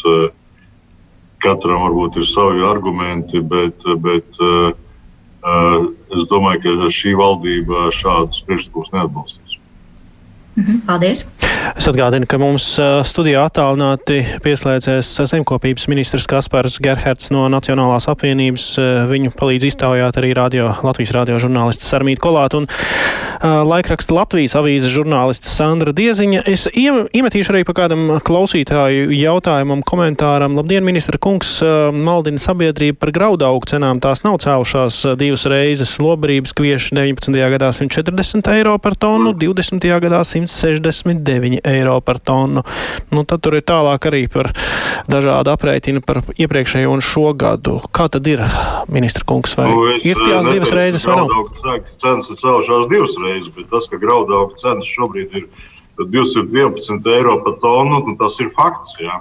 [1.43, 4.41] katram varbūt ir savi argumenti, bet, bet
[6.17, 9.61] es domāju, ka šī valdība šādus priekšlikumus neatbalstīs.
[10.59, 11.25] Mhm, paldies!
[11.77, 12.65] Es atgādinu, ka mums
[13.09, 18.67] studijā attālināti pieslēdzies zemkopības ministrs Kaspars Gerherds no Nacionālās apvienības.
[19.11, 22.69] Viņu palīdz iztaujāt arī radio, Latvijas radio žurnālists Sarmīt Kolāt un
[23.41, 26.43] laikraksta Latvijas avīzes žurnālists Sandra Dieziņa.
[26.51, 30.59] Es iemetīšu arī pa kādam klausītāju jautājumam, komentāram.
[30.61, 31.59] Labdien, ministra kungs,
[31.97, 34.03] maldina sabiedrību par graudaugu cenām.
[34.05, 35.97] Tās nav cēlušās divas reizes.
[36.03, 37.41] Lobrības kvieši 19.
[37.57, 39.89] gadā 140 eiro par tonu, 20.
[40.05, 42.63] gadā 169 9 eiro par tonu.
[43.11, 44.53] Nu, tad tur ir tālāk arī par
[45.11, 47.79] dažādu aprēķinu par iepriekšējo un šo gadu.
[47.95, 48.43] Kā tad ir,
[48.89, 51.51] ministra kungs, vai Nu, es, ir tās eh, divas reizes vai nav?
[52.03, 55.49] Cenas ir cēlušās divas reizes, bet tas, ka graudaugu cenas šobrīd ir
[56.01, 58.97] 211 eiro par tonu, nu, tas ir fakts.
[59.01, 59.21] Jā.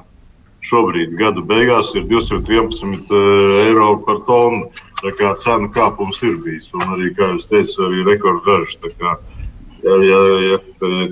[0.69, 3.13] Šobrīd gada beigās ir 211
[3.65, 4.67] eiro par tonu.
[4.99, 6.67] Tā kā cenu kāpums ir bijis.
[6.75, 8.75] Un arī, kā jūs teicat, arī rekordgarš.
[9.79, 10.57] Ja, ja, ja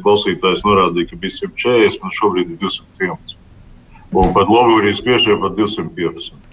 [0.03, 3.37] klausītājs norādīja, ka bija 140, tad šobrīd ir 211.
[4.17, 6.43] Un pat Lobūrijas piešķirta pat 250.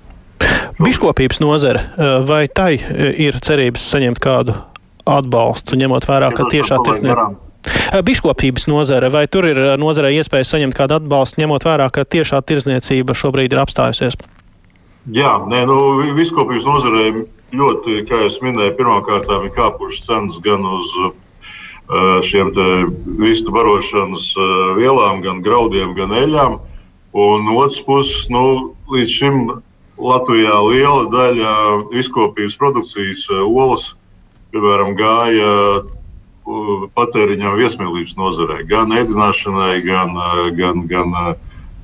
[0.82, 1.84] Biškopības nozare,
[2.26, 4.56] vai tai eh, ir cerības saņemt kādu
[5.06, 7.32] atbalstu, ņemot vērā, ka tiešā tirdzniecība.
[8.04, 12.42] Biškopības nozare, vai tur ir eh, nozarei iespēja saņemt kādu atbalstu, ņemot vērā, ka tiešā
[12.46, 14.18] tirdzniecība šobrīd ir apstājusies?
[15.14, 15.78] Jā, nē, nu,
[16.16, 17.06] viskopības nozarē
[17.54, 20.90] ļoti, kā jau minēju, pirmkārt ir kāpušas cenas gan uz
[22.24, 22.50] šiem
[23.20, 26.56] vistu barošanas uh, vielām, gan graudiem, gan eļļām.
[27.14, 29.42] Un no otras puses, nu, līdz šim
[30.00, 31.52] Latvijā liela daļa
[31.92, 33.92] viskopības produkcijas uh, olas,
[34.54, 35.52] piemēram, gāja
[36.94, 40.10] patēriņam viesmīlības nozarē, gan ēdināšanai, gan,
[40.58, 41.14] gan, gan,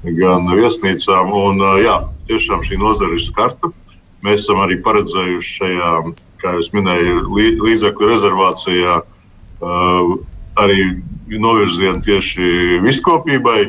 [0.04, 1.32] gan viesnīcām.
[1.32, 1.94] Un, jā,
[2.28, 3.72] tiešām šī nozara ir skarta.
[4.20, 5.94] Mēs esam arī paredzējuši šajā,
[6.42, 9.08] kā jau minēju, lī- līdzekļu rezervācijā uh,
[9.61, 10.81] arī
[11.31, 13.61] novirzienu tieši viskopībai.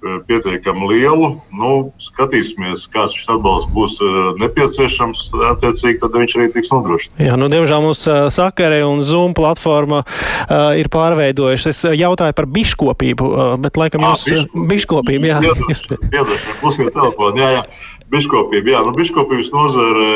[0.00, 1.26] Pietiekami lielu.
[1.52, 3.98] Nu, skatīsimies, kāds šis atbalsts būs
[4.40, 5.26] nepieciešams.
[5.50, 7.20] Attiecīgi, tad viņš arī tiks nodrošināts.
[7.20, 11.68] Jā, nu, diemžēl mums sakare un Zoom platforma uh, ir pārveidojušas.
[11.68, 15.44] Es jautāju par biškopību, uh, bet laikam jūs uh, biškopību, jā.
[15.44, 17.36] Piedošana, pusviet telefonu.
[17.44, 17.68] Jā, jā.
[18.16, 20.10] Biškopība, jā, nu, biškopības nozare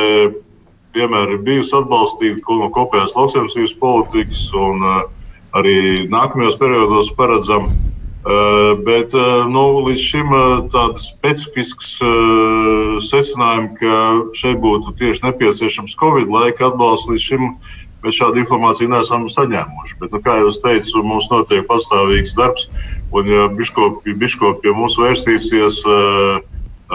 [0.94, 5.02] vienmēr ir bijusi atbalstīta no kopējās lauksaimniecības politikas, un uh,
[5.56, 7.68] arī nākamajos periodos paredzam.
[8.24, 10.30] Uh, bet uh, nu, līdz šim
[10.72, 11.98] tāds specifisks
[13.04, 13.96] secinājums, ka
[14.38, 17.50] šeit būtu tieši nepieciešams Covid laika atbalsts, līdz šim
[18.04, 19.98] mēs šādu informāciju neesam saņēmuši.
[20.00, 22.68] Bet, nu, kā jau teicu, mums notiek pastāvīgs darbs,
[23.12, 26.40] un ja biškopi, biškopi pie mums vērsīsies uh,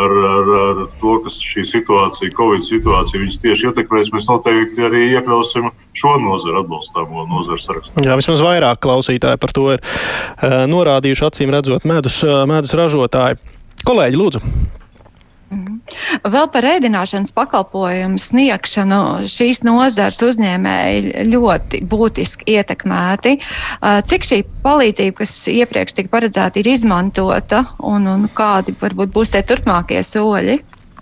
[0.04, 5.06] ar, ar, ar to, kas šī situācija, Covid situācija, viņas tieši ietekmēs, mēs noteikti arī
[5.18, 8.06] iekļausim šo nozaru atbalstāmo nozaru sarakstā.
[8.06, 13.42] Jā, vismaz vairāk klausītāji par to ir uh, norādījuši, acīm redzot, medus, uh, medus ražotāji.
[13.88, 14.79] Kolēģi, lūdzu!
[15.50, 23.38] Vēl par ēdināšanas pakalpojumu sniegšanu šīs nozars uzņēmēji ļoti būtiski ietekmēti.
[24.12, 29.42] Cik šī palīdzība, kas iepriekš tika paredzēta, ir izmantota un, un kādi varbūt būs tie
[29.46, 30.60] turpmākie soļi?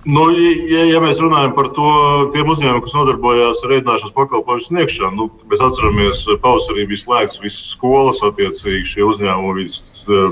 [0.07, 0.29] Nu,
[0.71, 1.89] ja, ja mēs runājam par to,
[2.31, 7.41] tiem uzņēmumiem, kas nodarbojās ar ēdināšanas pakalpojumu sniegšanu, nu, mēs atceramies, ka pavasarī bija slēgts
[7.43, 9.67] visas skolas, attiecīgi šie uzņēmumi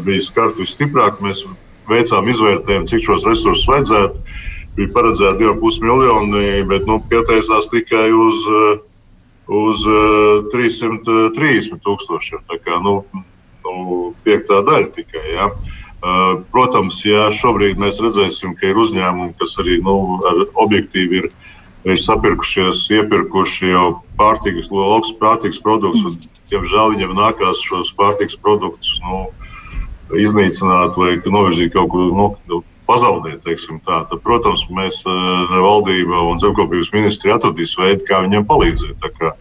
[0.06, 1.20] bija skarti visstiprāk.
[1.26, 1.44] Mēs
[1.90, 4.22] veicām izvērtējumu, cik šos resursus vajadzētu.
[4.76, 8.84] Bija paredzēta 2,5 miljoni, bet nu, pieteicās tikai uz, eh,
[9.48, 12.44] uz eh, 330 tūkstošiem.
[12.52, 15.26] Tā kā nu, nu, piektā daļa tikai.
[15.38, 15.52] Ja.
[15.54, 15.86] Uh,
[16.54, 21.30] Protams, ja šobrīd mēs redzēsim, ka ir uzņēmumi, kas arī nu, ar objektīvi ir,
[21.88, 23.88] ir sapirkušies, iepirkuši jau
[24.20, 26.20] pārtikas, lauks pārtikas produktus, un,
[26.52, 29.24] diemžēl viņiem nākās šos pārtikas produktus nu,
[30.14, 33.46] iznīcināt vai novirzīt kaut kur nu, nu, pazaudēt.
[33.46, 34.02] Tā.
[34.10, 39.00] Tad, protams, mēs, uh, valdība un zemkopības ministri atradīs veidu, kā viņiem palīdzēt.
[39.02, 39.34] Tā kā,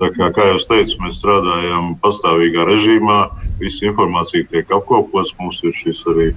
[0.00, 3.18] Tā kā, kā jau teicu, mēs strādājam pastāvīgā režīmā,
[3.60, 5.34] visa informācija tiek apkopots.
[5.36, 6.28] Mums ir šis arī,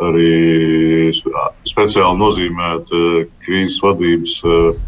[0.00, 1.10] arī
[1.68, 3.02] speciāli nozīmēta
[3.44, 4.80] krīzes vadības eh,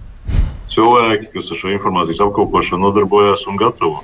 [0.73, 4.01] cilvēki, kas ar šo informācijas apkopošanu nodarbojas un gatavo.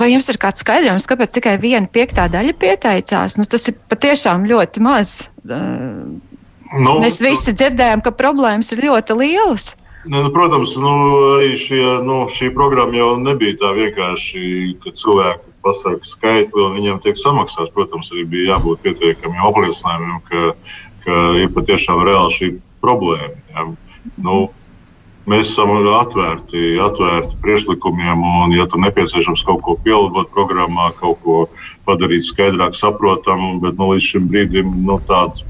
[0.00, 3.38] Vai jums ir kāds skaidrojums, kāpēc tikai viena piektā daļa pieteicās?
[3.38, 5.16] Nu, tas ir patiešām ļoti maz.
[5.44, 9.74] Nu, Mēs visi dzirdējām, ka problēmas ir ļoti lielas.
[10.04, 10.94] Ne, nu, protams, nu,
[11.36, 14.42] arī šie, nu, šī programma jau nebija tā vienkārši,
[14.82, 17.72] ka cilvēki pasaka skaitli un viņiem tiek samaksāts.
[17.76, 20.42] Protams, arī bija jābūt pietiekamiem apliecinājumiem, ka,
[21.06, 22.50] ka ir patiešām reāli šī
[22.84, 23.32] problēma.
[23.54, 23.66] Ja.
[24.20, 24.36] Nu,
[25.30, 31.40] mēs esam atvērti, atvērti priekšlikumiem, un, ja tur nepieciešams kaut ko pielāgot programmā, kaut ko
[31.88, 35.46] padarīt skaidrāk, saprotamu, bet nu, līdz šim brīdim nu, tāds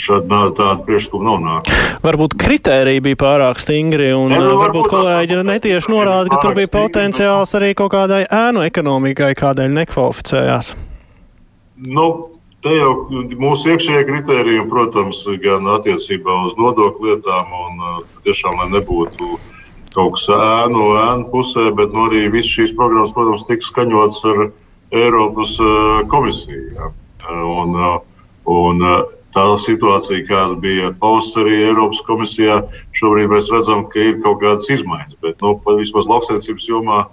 [0.00, 1.88] Šāda tāda priekšlikuma nav nākusi.
[2.04, 6.70] Varbūt kritērija bija pārāk stingri, un Ne, nu, varbūt kolēģi netieši norāda, ka tur bija
[6.72, 10.72] potenciāls arī kaut kādai ēnu ekonomikai, kādēļ nekvalificējās.
[11.90, 12.06] Nu,
[12.64, 12.90] te jau
[13.40, 19.38] mūsu iekšējie kriteriji, protams, gan attiecībā uz nodokļu lietām, un uh, tiešām, lai nebūtu
[19.94, 24.50] kaut kas ēnu, ēnu pusē, bet nu, arī visas šīs programmas, protams, tika skaņotas ar,
[24.90, 26.74] Eiropas uh, komisiju.
[26.74, 26.90] Ja.
[27.30, 28.00] Un, uh,
[28.50, 32.60] un, uh, tā situācija, kāda bija pavasarī Eiropas komisijā,
[32.98, 35.20] šobrīd mēs redzam, ka ir kaut kādas izmaiņas.
[35.22, 37.04] Bet nu, vismaz lauksaimniecības jomā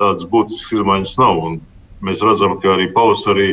[0.00, 1.38] tādas būtiskas izmaiņas nav.
[1.46, 1.60] Un
[2.02, 3.50] mēs redzam, ka arī pavasarī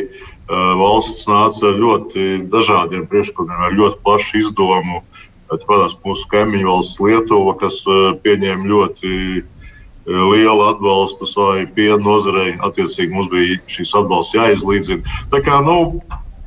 [0.48, 5.02] valsts nāca ar ļoti dažādiem priekšlikumiem, ar ļoti plašu izdomu.
[5.48, 9.12] Tāpēc mūsu kaimiņu valsts Lietuva, kas uh, pieņēma ļoti
[10.08, 12.56] lielu atbalstu savai piena nozarei.
[12.64, 15.18] Attiecīgi mums bija šīs atbalsts jāizlīdzina.
[15.32, 16.00] Tā kā, nu,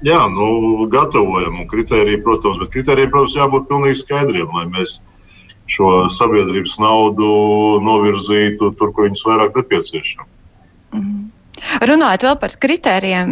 [0.05, 4.97] jā, nu, gatavojam un kritēriji, protams, bet kritērijiem, protams, jābūt pilnīgi skaidriem, lai mēs
[5.71, 7.27] šo sabiedrības naudu
[7.85, 10.27] novirzītu tur, kur viņas vairāk nepieciešama.
[10.91, 11.20] Mm -hmm.
[11.88, 13.32] Runājot vēl par kritērijiem,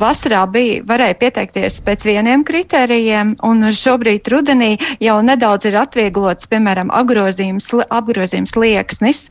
[0.00, 6.92] vasarā bija, varēja pieteikties pēc vieniem kritērijiem, un šobrīd rudenī jau nedaudz ir atvieglots, piemēram,
[6.94, 9.26] apgrozījums, apgrozījums lieksnis.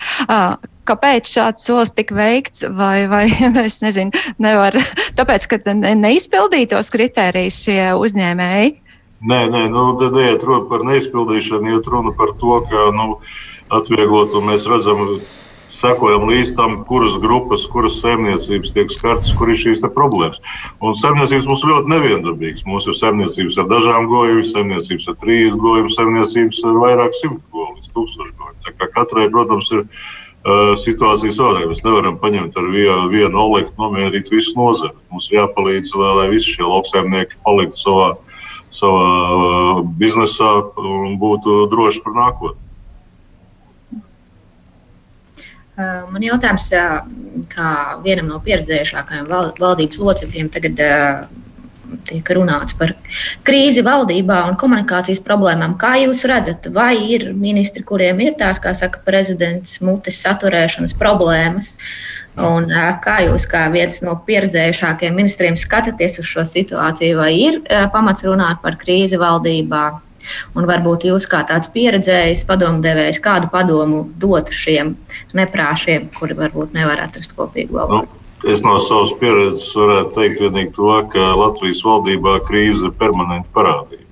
[0.89, 3.25] Kāpēc šāds solis tika veikts, vai, vai
[3.65, 4.75] es nezinu, nevar,
[5.19, 8.77] tāpēc, ka neizpildītos kritērijus šie uzņēmēji?
[9.21, 13.19] Nē, nē, nu, tad neiet runa par neizpildīšanu, iet runa par to, ka nu,
[13.69, 15.19] atvieglot, un mēs redzam,
[15.71, 20.41] sekojam līdz tam, kuras grupas, kuras saimniecības tiek skartas, kur ir šīs problēmas.
[20.84, 22.65] Un saimniecības mums ļoti neviendabīgas.
[22.67, 27.77] Mums ir saimniecības ar dažām govīm, saimniecības ar trīs govīm, saimniecības ar vairāk simt govīm,
[27.79, 29.88] līdz tūkstošu kā katrai, protams, ir
[30.81, 31.69] situācija savādāka.
[31.69, 34.95] Mēs nevaram paņemt ar vienu, vienu olektu, nomierīt visu nozari.
[35.12, 38.10] Mums ir jāpalīdz, lai, lai visi šie lauksaimnieki paliktu savā,
[38.73, 42.61] savā biznesā un būtu droši par nākotni.
[46.11, 47.69] Man jautājums, eh, kā
[48.03, 51.23] vienam no pieredzējušākajiem valdības locekļiem, tagad eh,
[52.07, 52.93] tiek runāts par
[53.47, 55.75] krīzi valdībā un komunikācijas problēmām.
[55.79, 61.75] Kā jūs redzat, vai ir ministri, kuriem ir tās, kā saka prezidents, mutes saturēšanas problēmas?
[62.39, 62.69] Un,
[63.03, 67.59] kā jūs, kā viens no pieredzējušākajiem ministriem, skatāties uz šo situāciju, vai ir
[67.91, 69.83] pamats runāt par krīzi valdībā?
[70.55, 74.95] Un varbūt jūs kā tāds pieredzējis padomdevējs, kādu padomu dot šiem
[75.38, 78.07] neprāšiem, kuri varbūt nevar atrast kopīgu valodu?
[78.07, 78.17] Nu.
[78.41, 84.07] Es no savas pieredzes varētu teikt tikai to, ka Latvijas valdībā krīze ir permanenta parādība.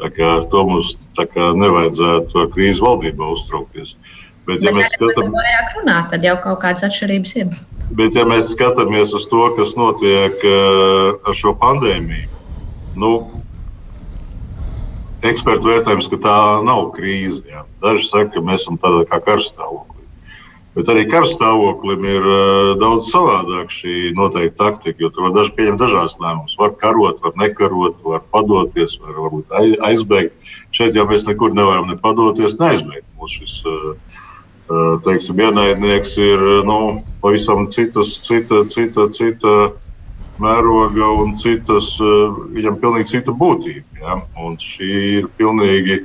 [0.00, 3.94] Tā kā to mums kā, nevajadzētu krīzi valdībā uztraukties.
[4.48, 7.52] Bet, ja Bet mēs skatāmies, vairāk runāt, tad jau kaut kādas atšķirības ir.
[7.94, 12.26] Bet, ja mēs skatāmies uz to, kas notiek uh, ar šo pandēmiju,
[12.98, 13.12] nu,
[15.26, 17.42] ekspertu vērtējums, ka tā nav krīze.
[17.48, 17.64] Jā.
[17.82, 19.98] Daži saka, ka mēs esam tādā kā karstāvoklī.
[20.76, 25.82] Bet arī karstāvoklim ir uh, daudz savādāk šī noteikta taktika, jo tur var daži pieņemt
[25.82, 26.54] dažādas lēmumus.
[26.60, 30.54] Var karot, var nekarot, var padoties, var varbūt aizbēgt.
[30.70, 33.08] Šeit jau mēs nekur nevaram ne padoties, ne aizbēgt.
[33.18, 33.90] Mūsu šis uh,
[35.04, 36.78] teiksim, ienaidnieks ir nu,
[37.22, 39.56] pavisam citas, cita, cita, cita
[40.40, 44.00] mēroga un citas, eh, viņam pilnīgi cita būtība.
[44.00, 44.22] Ja?
[44.40, 46.00] Un šī ir pilnīgi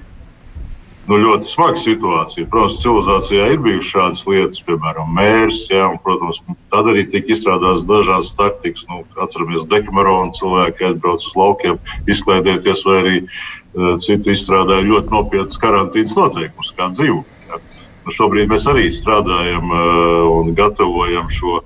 [1.07, 2.47] nu, ļoti smaga situācija.
[2.49, 5.65] Protams, civilizācijā ir bijušas šādas lietas, piemēram, mērs.
[5.69, 5.89] Ja?
[5.91, 6.41] Un, protams,
[6.73, 8.87] tad arī tika izstrādātas dažādas taktikas.
[8.89, 15.61] Nu, atceramies, Dekamerona cilvēki aizbrauc uz laukiem, izklaidēties, vai arī uh, citi izstrādāja ļoti nopietnas
[15.61, 16.89] karantīnas noteikumus, kā.
[16.97, 17.61] Ja?
[18.05, 21.61] Nu, šobrīd mēs arī strādājam uh, un gatavojam šo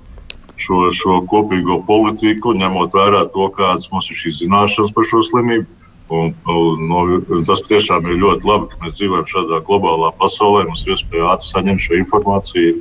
[0.60, 5.68] šo, šo kopīgo politiku, ņemot vērā to, kādas mums ir šīs zināšanas par šo slimību.
[6.10, 10.64] Un, un, no, un tas tiešām ir ļoti labi, ka mēs dzīvojam šādā globālā pasaulē.
[10.66, 12.80] Mums ir iespēja ātri saņemt šo informāciju.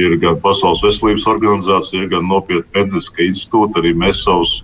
[0.00, 3.82] Ir gan Pasaules veselības organizācija, ir gan nopietna pētnieciska institūta.
[3.82, 4.54] Arī mēs savus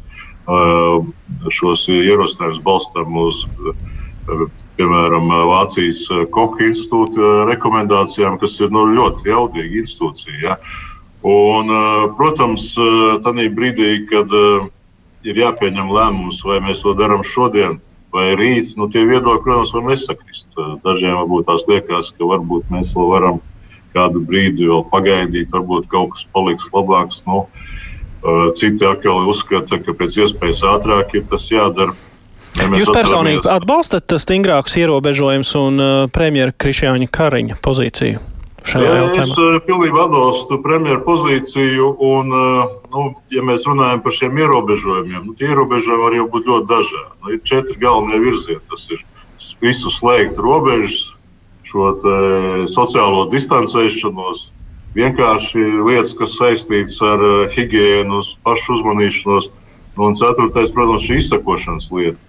[0.49, 1.05] uh,
[1.53, 4.47] šos ierosinājumus balstām uz, uh,
[4.81, 10.41] piemēram, Vācijas Kocha institūta rekomendācijām, kas ir nu, ļoti jaudīga institūcija.
[10.47, 10.57] Ja?
[11.23, 14.69] Un, eh, protams, eh, tajā brīdī, kad eh,
[15.27, 17.81] ir jāpieņem lēmums, vai mēs to darām šodien
[18.15, 20.47] vai rīt, nu, tie viedokļi, protams, var nesakrist.
[20.85, 23.41] Dažiem varbūt tās liekas, ka varbūt mēs vēl varam
[23.93, 27.21] kādu brīdi vēl pagaidīt, varbūt kaut kas paliks labāks.
[27.27, 27.45] Nu,
[28.57, 31.93] citi atkal uzskata, ka pēc iespējas ātrāk ir tas jādara.
[32.57, 38.25] Ja Jūs personīgi atbalstat stingrākus ierobežojumus un premjera Krišjāņa Kariņa pozīciju?
[38.67, 39.25] Šajā jautājumā?
[39.25, 41.93] Es uh, pilnībā atbalstu premjeru pozīciju.
[42.09, 46.51] Un, uh, nu, ja mēs runājam par šiem ierobežojumiem, nu, tie ierobežojumi var jau būt
[46.51, 47.15] ļoti dažādi.
[47.23, 48.63] Nu, ir četri galvenie virzieni.
[48.73, 49.05] Tas ir
[49.63, 51.11] visu slēgt robežas,
[51.69, 51.91] šo
[52.73, 54.47] sociālo distancēšanos,
[54.97, 59.53] vienkārši lietas, kas saistītas ar uh, higiēnu, pašu uzmanīšanos.
[59.99, 62.21] Un ceturtais, protams, ir izsakošanas lieta.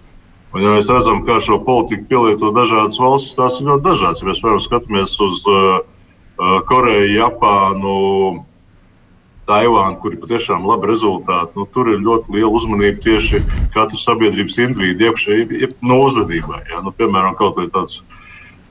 [0.50, 4.22] Un, ja mēs redzam, kā šo politiku pielieto dažādas valstis, tās ir ļoti dažādas.
[4.22, 5.76] Ja mēs piemēram skatāmies uz uh,
[6.68, 7.96] Koreju, Japānu.
[9.50, 11.56] Taivānu, kur ir patiešām labi rezultāti.
[11.58, 13.40] Nu, tur ir ļoti liela uzmanība tieši
[13.74, 16.60] katra sabiedrības individu iekšēji no uzvedībai.
[16.70, 16.84] Ja?
[16.84, 18.00] Nu, piemēram, kaut vai tāds.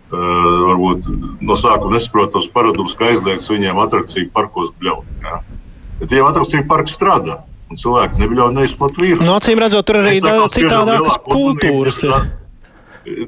[0.10, 0.16] Uh,
[0.66, 1.06] varbūt
[1.46, 5.06] no sākuma nesaprotams paradums, ka aizliegts viņiem attrakciju parkos bļaut.
[5.22, 5.44] Ja?
[6.00, 7.44] Bet jau attrakciju parks strādā.
[7.70, 9.26] Un cilvēki nebļauj neizplat vīrusu.
[9.28, 12.00] No acīm redzot, tur arī daudz citādākas kultūras.
[12.08, 12.16] Ir.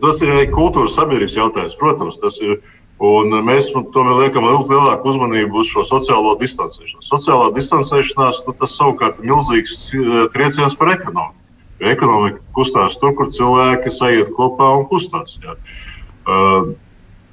[0.02, 2.18] Tas ir arī kultūras sabiedrības jautājums, protams.
[2.24, 2.58] Tas ir
[3.02, 7.08] Un mēs nu, tomēr liekam lielāku uzmanību uz šo sociālo distancēšanos.
[7.10, 11.40] Sociālā distancēšanās nu, tas savukārt ir milzīgs eh, trieciens par ekonomiku.
[11.82, 15.40] Ekonomika kustās tur, kur cilvēki sajiet kopā un kustās.
[15.42, 15.56] Jā.
[16.30, 16.76] Uh,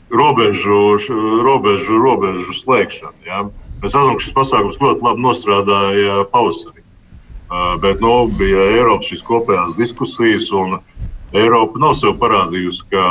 [0.08, 0.96] robežu,
[1.44, 3.12] robežu, robežu slēgšana.
[3.28, 3.42] Jā.
[3.82, 6.80] Mēs redzam, ka šis pasākums ļoti labi nostrādāja pavasarī.
[6.80, 10.78] Uh, bet nu, bija Eiropas kopējās diskusijas, un
[11.36, 13.04] Eiropa nav sev parādījusi, ka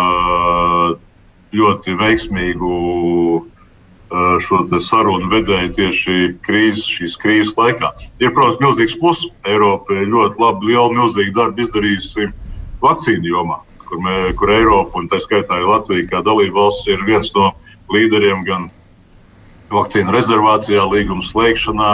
[1.56, 2.74] ļoti veiksmīgu
[4.40, 7.92] šo sarunu vedēju tieši krīzes, šīs krīzes laikā.
[8.22, 9.28] Ir, protams, milzīgs pluss.
[9.48, 12.30] Eiropa ir ļoti labi, liela, milzīga darba izdarījusi
[12.84, 17.04] vakcīnu jomā, kur, mē, kur Eiropa un tā skaitā arī Latvija kā dalība valsts ir
[17.08, 17.52] viens no
[17.92, 18.70] līderiem gan
[19.74, 21.92] vakcīnu rezervācijā, līguma slēgšanā.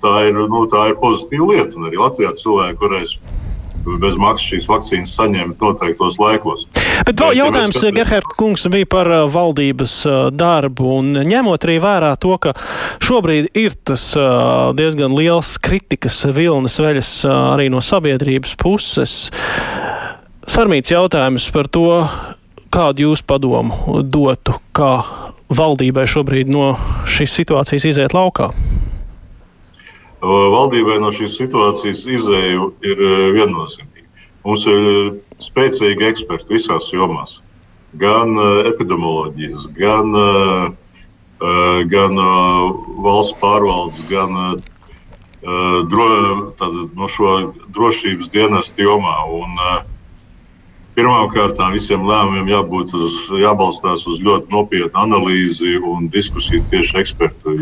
[0.00, 1.76] Tā ir, nu, tā ir pozitīva lieta.
[1.76, 3.18] Un arī Latvijā cilvēki varēs
[3.84, 6.66] bez maksas šīs vakcīnas saņemt noteiktos laikos.
[7.06, 11.78] Bet vēl jautājums, ja Gerhard kungs, bija par uh, valdības uh, darbu un ņemot arī
[11.82, 12.54] vērā to, ka
[13.04, 19.16] šobrīd ir tas uh, diezgan liels kritikas vilnis veļas arī no sabiedrības puses.
[20.44, 21.86] Sarmīts jautājums par to,
[22.74, 24.96] kādu jūs padomu dotu, kā
[25.54, 26.74] valdībai šobrīd no
[27.08, 28.50] šīs situācijas iziet laukā?
[30.24, 33.02] Valdībai no šīs situācijas izēju ir
[33.36, 34.08] viennozīmīga.
[34.44, 34.84] Mums ir
[35.42, 37.38] spēcīgi eksperti visās jomās,
[37.96, 38.36] gan
[38.70, 40.12] epidemioloģijas, gan,
[41.90, 42.20] gan
[43.04, 44.60] valsts pārvaldes, gan
[45.90, 46.08] dro,
[46.60, 47.34] tātad, no šo
[47.74, 49.18] drošības dienestu jomā.
[49.40, 49.58] Un,
[50.94, 57.56] Pirmkārt, visiem lēmumiem jābūt uz, jābalstās uz ļoti nopietnu analīzi un diskusiju tieši ekspertu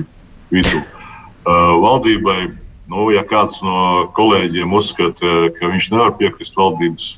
[0.53, 0.83] vidū.
[0.83, 1.02] Uh,
[1.47, 2.53] valdībai,
[2.93, 7.17] nu, ja kāds no kolēģiem uzskata, ka viņš nevar piekrist valdības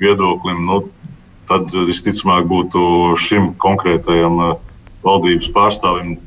[0.00, 0.82] viedoklim, nu,
[1.50, 2.82] tad visticamāk būtu
[3.18, 4.58] šim konkrētajam uh,
[5.06, 6.18] valdības pārstāvim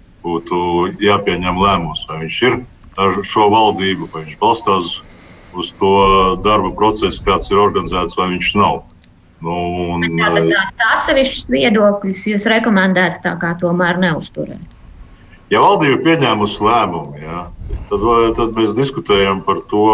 [1.03, 2.59] jāpieņem lēmums, vai viņš ir
[3.01, 4.97] ar šo valdību, vai viņš balstās
[5.53, 5.93] uz to
[6.45, 8.83] darba procesu, kāds ir organizēts, vai viņš nav.
[9.43, 9.55] Nu,
[9.97, 14.72] un, Tātad tāds atsevišķs viedoklis jūs rekomendētu tā kā tomēr neuzturēt.
[15.53, 17.41] Ja valdība ir pieņēmusi lēmumu, ja,
[17.91, 18.05] tad,
[18.39, 19.87] tad mēs diskutējam par to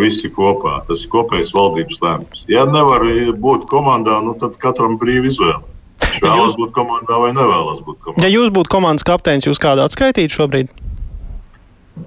[0.00, 0.80] visi kopā.
[0.88, 2.42] Tas ir kopējs valdības lēmums.
[2.50, 3.04] Ja nevar
[3.38, 5.62] būt komandā, nu, tad katram brīvi izvēle.
[6.02, 6.56] Viņš vēlas jūs...
[6.58, 8.24] būt komandā vai nevēlas būt komandā.
[8.26, 10.72] Ja jūs būtu komandas kapteinis, jūs kādā atskaitītu šobrīd?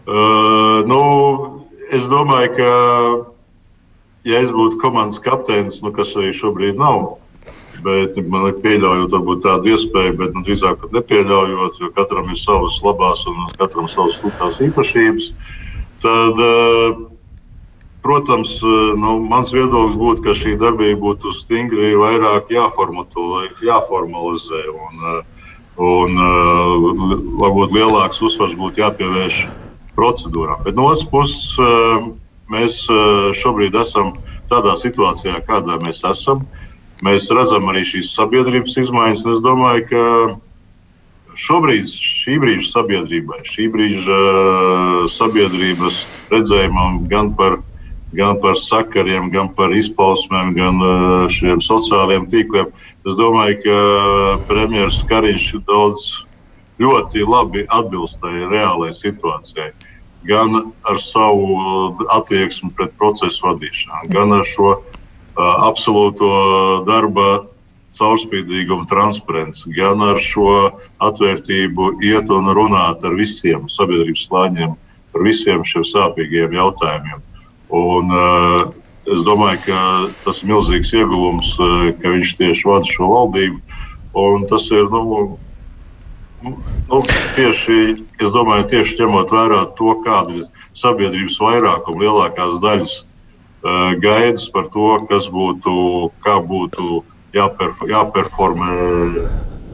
[0.07, 1.01] Uh, nu,
[1.95, 2.71] es domāju, ka,
[4.27, 7.17] ja es būtu komandas kapteinis, nu, kas arī šobrīd nav,
[7.83, 12.39] Bet man ir pieļaujot varbūt, tādu iespēju, bet nu, drīzāk pat nepieļaujot, jo katram ir
[12.41, 15.25] savas labās un katram savas sliktās īpašības.
[16.01, 16.91] Tad, eh,
[18.01, 24.61] protams, eh, nu, mans viedoklis būtu, ka šī darbība būtu stingri vairāk jāformalizē.
[24.73, 25.21] Un, eh,
[25.77, 26.15] un
[27.37, 29.47] varbūt lielāks uzsvars būtu jāpievērš
[29.95, 30.63] procedūrām.
[30.63, 31.57] Bet no otras puses,
[32.49, 32.87] mēs
[33.37, 34.13] šobrīd esam
[34.49, 36.47] tādā situācijā, kādā mēs esam.
[37.05, 39.25] Mēs redzam arī šīs sabiedrības izmaiņas.
[39.35, 40.03] Es domāju, ka
[41.37, 47.59] šobrīd šī brīža sabiedrībai, šī brīža uh, sabiedrības redzējumam gan par,
[48.17, 52.73] gan par sakariem, gan par izpausmēm, gan uh, šiem sociālajiem tīkliem,
[53.05, 53.77] es domāju, ka
[54.49, 56.09] premjerministrs Kariņš daudz
[56.81, 59.71] ļoti labi atbilst tai reālajai situācijai.
[60.27, 64.79] Gan ar savu uh, attieksmi pret procesu vadīšanu, gan ar šo
[65.37, 66.31] absolūto
[66.87, 67.45] darba
[67.97, 70.49] caurspīdīgumu, transparenci, gan ar šo
[71.03, 74.75] atvērtību iet un runāt ar visiem sabiedrības slāņiem
[75.13, 77.23] par visiem šiem sāpīgiem jautājumiem.
[77.73, 78.13] Un,
[79.07, 79.79] es domāju, ka
[80.25, 83.59] tas ir milzīgs ieguvums, ka viņš tieši vada šo valdību.
[84.49, 85.03] Tas ir nu,
[86.43, 87.01] nu,
[87.37, 87.79] tieši,
[88.21, 90.47] domāju, tieši ņemot vērā to, kāda ir
[90.77, 92.97] sabiedrības vairākuma lielākās daļas
[94.01, 95.73] Gaidas par to, kas būtu,
[96.23, 97.01] kā būtu
[97.35, 98.75] jāperf jāperformē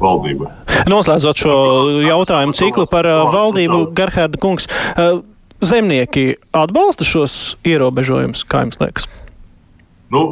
[0.01, 0.49] valdībai.
[0.89, 1.57] Noslēdzot šo
[2.03, 4.67] jautājumu ciklu par valdību, Gerhārda kungs,
[5.63, 9.07] zemnieki atbalsta šos ierobežojumus, kā jums liekas?
[10.13, 10.23] Nu,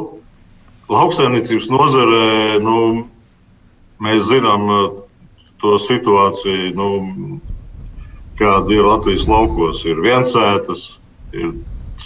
[0.92, 2.76] lauksaimniecības nozarē nu,
[4.02, 4.68] mēs zinām
[5.62, 6.74] to situāciju.
[6.76, 6.88] Nu,
[8.38, 9.84] kāda ir Latvijas laukos.
[9.86, 10.88] Ir viensētas,
[11.34, 11.54] ir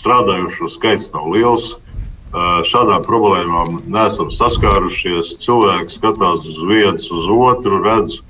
[0.07, 1.75] strādājušo skaits nav liels.
[2.69, 5.37] Šādām problēmām neesam saskārušies.
[5.43, 8.21] Cilvēks skatās uz vietas, uz otru, redz,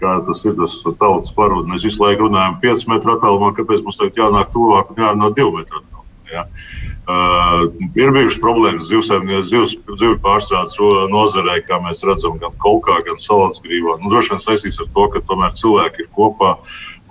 [0.00, 1.68] kā tas ir tas tautas parods.
[1.68, 5.48] Mēs visu laiku runājam, 5 metru attālumā, kāpēc mums tagad jānāk tuvāk un jārunā 2
[5.56, 6.06] metru attālumā.
[6.32, 6.44] Ja?
[7.08, 10.76] Uh, ir bijušas problēmas zivju pārstrādes
[11.08, 13.96] nozarē, kā mēs redzam, gan kolkā, gan salātsgrīvā.
[14.02, 16.58] Nu, droši vien saistīts ar to, ka tomēr cilvēki ir kopā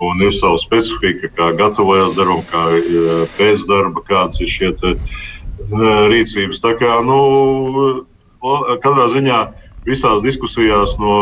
[0.00, 2.64] un ir sava specifika, kā gatavojas darbam, kā
[3.38, 6.60] pēc darba, kādas ir šie te, uh, rīcības.
[6.62, 8.04] Tā kā, nu,
[8.84, 9.40] katrā ziņā
[9.88, 11.16] visās diskusijās no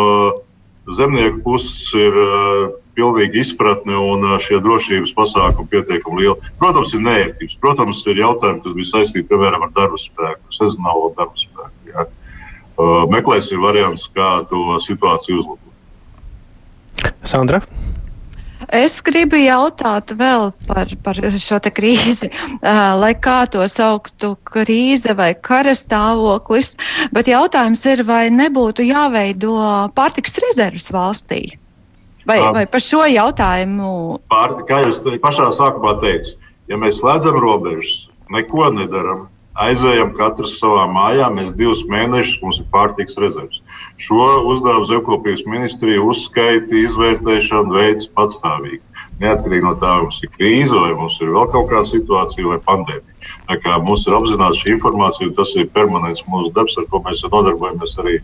[0.96, 2.66] zemnieku puses ir uh,
[2.96, 6.52] pilnīga izpratne un šie drošības pasākumi pietiekami lieli.
[6.60, 7.58] Protams, ir nērtības.
[7.60, 11.90] Protams, ir jautājumi, kas bija saistīti piemēram ar darba spēku, sezonālo darba spēku.
[11.92, 12.06] Jā.
[13.12, 17.12] Meklēsim variants, kā to situāciju uzlabot.
[17.26, 17.60] Sandra?
[18.74, 25.34] Es gribu jautāt vēl par, par šo krīzi, uh, lai kā to sauktu krīze vai
[25.34, 26.74] kara stāvoklis,
[27.14, 29.54] bet jautājums ir, vai nebūtu jāveido
[29.94, 31.58] pārtiks rezerves valstī?
[32.26, 34.18] Vai, vai par šo jautājumu?
[34.32, 36.34] Pār, kā jūs pašā sākumā teicāt,
[36.66, 39.28] ja mēs slēdzam robežas, neko nedaram,
[39.62, 43.62] aizējam katrs savā mājā, mēs divus mēnešus mums ir pārtiks rezerves.
[44.00, 48.82] Šo uzdevumu zemkopības ministrija uzskaita, izvērtēšana veids patstāvīgi.
[49.20, 52.60] Neatkarīgi no tā, vai mums ir krīze, vai mums ir vēl kaut kāda situācija, vai
[52.66, 53.16] pandēmija.
[53.48, 57.24] Tā kā mums ir apzināta šī informācija, tas ir permanents mūsu darbs, ar ko mēs
[57.24, 58.20] nodarbojamies arī,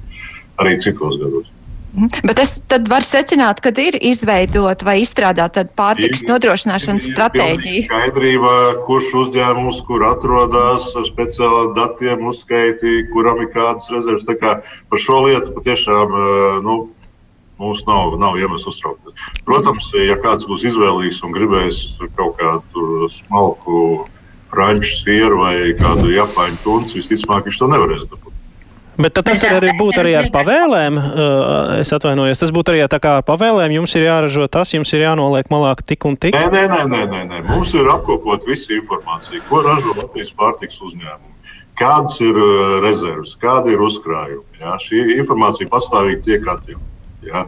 [0.61, 1.49] arī citos gados.
[1.93, 2.25] Mhm.
[2.25, 7.85] Bet es tad varu secināt, ka ir izveidota vai izstrādāta pārtiks nodrošināšanas stratēģija.
[7.91, 8.55] Skaidrība,
[8.87, 14.25] kurš uzņēmums, kur atrodas, ar speciāliem datiem uzskaitīja, kuram ir kādas rezerves.
[14.41, 16.79] Kā par šo lietu patiešām eh, nu,
[17.61, 19.29] mums nav, nav iemesls uztraukties.
[19.45, 21.85] Protams, ja kāds būs izvēlīgs un gribēs
[22.17, 24.07] kaut kādu smalku
[24.53, 28.32] franču sieru vai kādu japāņu tunci, visticamāk, viņš to nevarēs dabūt.
[29.01, 30.99] Bet tas arī būtu arī ar pavēlēm.
[31.81, 33.73] Es atvainojos, tas būtu arī tā kā ar pavēlēm.
[33.79, 36.37] Jums ir jāražo tas, jums ir jānoliek malā tik un tik.
[36.37, 37.43] Nē, nē, nē, nē, nē, nē.
[37.49, 41.31] mums ir apkopot visu informāciju, ko ražo Latvijas pārtiks uzņēmumi.
[41.81, 42.37] Kādas ir
[42.85, 44.61] rezerves, kāda ir uzkrājumi.
[44.61, 44.77] Ja?
[44.83, 47.47] Šī informācija pastāvīgi tiek atjaunota.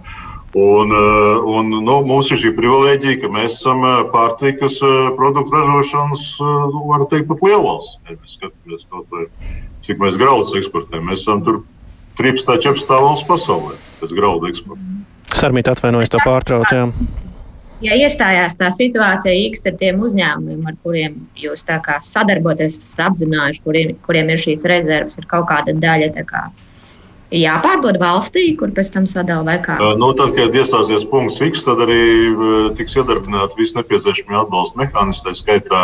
[0.54, 0.60] Ja?
[0.62, 3.82] Un, uh, un, nu, mums ir šī privilēģija, ka mēs esam
[4.14, 4.78] pārtikas
[5.18, 6.26] produktu ražošanas,
[6.78, 7.98] varu teikt, pat lielvalsts.
[8.06, 9.26] Mēs skatāmies kaut vai
[9.84, 11.10] cik mēs graudus eksportējam.
[11.10, 11.64] Mēs esam tur
[12.20, 12.60] 13.
[12.62, 12.96] 14.
[13.02, 14.90] valsts pasaulē pēc graudu eksporta.
[15.34, 16.94] Sarmīt atvainojas to pārtraucējām.
[17.82, 23.90] Ja iestājās tā situācija īkst ar tiem uzņēmumiem, ar kuriem jūs sadarbojaties, esat apzinājuši, kuriem,
[24.06, 26.46] kuriem ir šīs rezerves, ir kaut kāda daļa kā,
[27.40, 29.78] jāpārdod valstī, kur pēc tam sadala vai kā?
[29.98, 32.02] Nu, tad, kad iestāsies punkts X, tad arī
[32.78, 35.82] tiks iedarbināti visi nepieciešamie atbalsta mehānismi, tā skaitā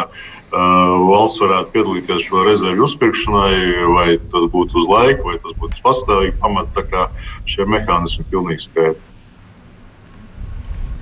[0.51, 3.53] valsts varētu piedalīties šo rezervu uzpirkšanai,
[3.95, 6.75] vai tas būtu uz laiku, vai tas būtu uz pastāvīgu pamatu.
[6.79, 7.07] Tā kā
[7.51, 9.07] šie mehānismi ir pilnīgi skaidri.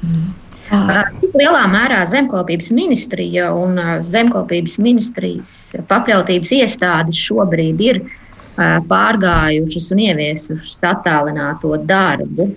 [0.05, 0.29] Mm.
[0.69, 5.53] Cik lielā mērā zemkopības ministrija un zemkopības ministrijas
[5.89, 8.03] pakļautības iestādes šobrīd ir
[8.59, 12.51] pārgājušas un ieviesušas attālināto darbu?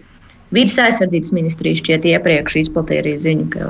[0.52, 3.68] Vides aizsardzības ministrija šķiet iepriekš izplatīja arī ziņu, ka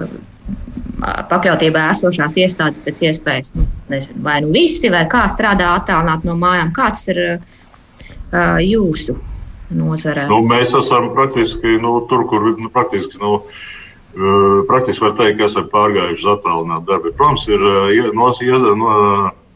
[1.29, 6.37] pakļautībā esošās iestādes pēc iespējas, nu, nezinu, vai nu visi, vai kā strādā attālināt no
[6.39, 6.71] mājām.
[6.75, 9.17] Kāds ir uh, jūsu
[9.77, 10.27] nozarē?
[10.31, 13.21] Nu, mēs esam praktiski nu, tur, kur nu, praktiski.
[13.21, 13.43] Nu,
[14.67, 17.13] Praktiski var teikt, ka esam pārgājuši uz attālinātu darbu.
[17.15, 18.25] Protams, ir uh, no,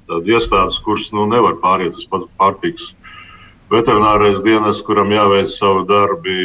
[0.09, 2.93] no, iestādes, kuras nu, nevar pāriet uz pārtiks
[3.71, 6.37] veterinārais dienas, kuram jāveic savu darbu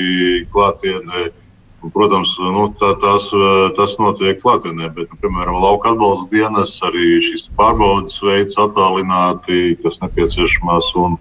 [0.53, 1.31] klātienē.
[1.95, 3.31] Protams, nu, tā, tās,
[3.77, 9.97] tas notiek klātienē, bet, nu, piemēram, lauka atbalsta dienas, arī šīs pārbaudas veids attālināti, kas
[10.03, 11.17] nepieciešamās un,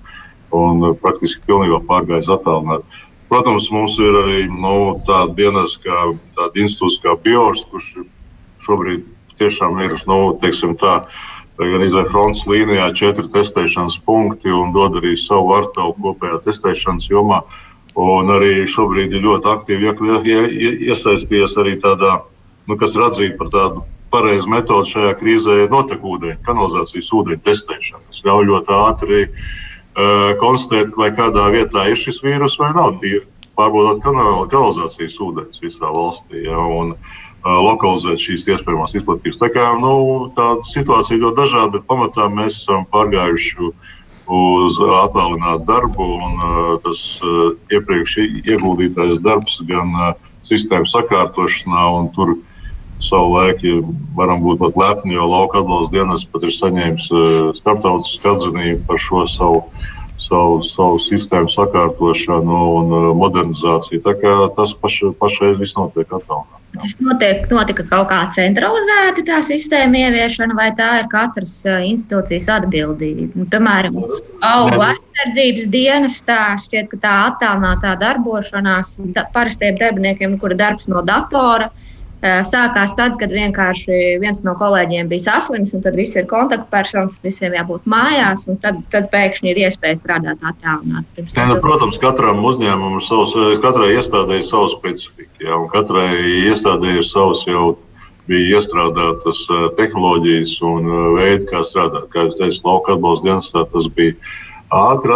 [0.52, 3.06] un praktiski pilnībā pārgājis attālināti.
[3.32, 7.94] Protams, mums ir arī nu, tāda dienas, kā tāda institūts kā Biors, kurš
[8.66, 9.06] šobrīd
[9.40, 11.06] tiešām ir, nu, teiksim tā,
[11.60, 17.42] gan izvai fronts līnijā četri testēšanas punkti un dod arī savu vārtavu kopējā testēšanas jomā.
[18.00, 19.90] Un arī šobrīd ir ļoti aktīvi
[20.88, 22.22] iesaistījies arī tādā,
[22.70, 23.84] nu, kas ir atzīta par tādu
[24.14, 28.06] pareizu metodi šajā krīzē, notekūdeņu, kanalizācijas ūdeņu testēšana.
[28.08, 32.96] Tas ļauj ļoti ātri uh, konstatēt, vai kādā vietā ir šis vīrus vai nav.
[33.04, 33.26] Tīri
[33.60, 39.40] pārbaudot kanal, kanalizācijas ūdeņus visā valstī ja, un uh, lokalizēt šīs iespējamās izplatības.
[39.40, 39.94] Tā kā nu,
[40.36, 43.72] tā situācija ir ļoti dažāda, bet pamatā mēs esam pārgājuši
[44.30, 46.10] uz attālinātu darbu.
[46.28, 46.44] Un,
[46.84, 47.06] tas
[47.74, 49.96] iepriekš ieguldītais darbs gan
[50.46, 52.36] sistēmas sakārtošanā, un tur
[53.00, 57.08] savu laiku varam būt pat lepni, jo lauka atbalsta dienas pat ir saņēmis
[57.62, 59.64] starptautisku atzinību par šo savu,
[60.20, 64.04] savu, savu sistēmu sakārtošanu un modernizāciju.
[64.04, 66.59] Tā kā tas paš, pašreiz viss notiek attālināti.
[66.70, 73.32] Tas notiek, notika kaut kā centralizēti tā sistēma ieviešana, vai tā ir katras institūcijas atbildība?
[73.34, 73.98] Nu, piemēram,
[74.46, 81.02] augu aizsardzības dienas tā šķiet, ka tā attālinātā darbošanās da, parastiem darbiniekiem, kura darbs no
[81.06, 81.89] datora, uh,
[82.22, 87.56] sākās tad, kad vienkārši viens no kolēģiem bija saslims, un tad viss ir kontaktpersonas, visiem
[87.56, 91.28] jābūt mājās, un tad, tad pēkšņi ir iespēja strādāt attālināti.
[91.36, 96.10] Ja, nu, protams, katram uzņēmumam ir savs, katrai iestādē ir savs specifika, ja, un katrai
[96.50, 97.78] iestādē ir savs jau
[98.30, 99.42] bija iestrādātas
[99.80, 102.12] tehnoloģijas un veidi, kā strādāt.
[102.14, 104.18] Kā jau teicu, lauka atbalsta dienestā tas bija
[104.70, 105.16] ātri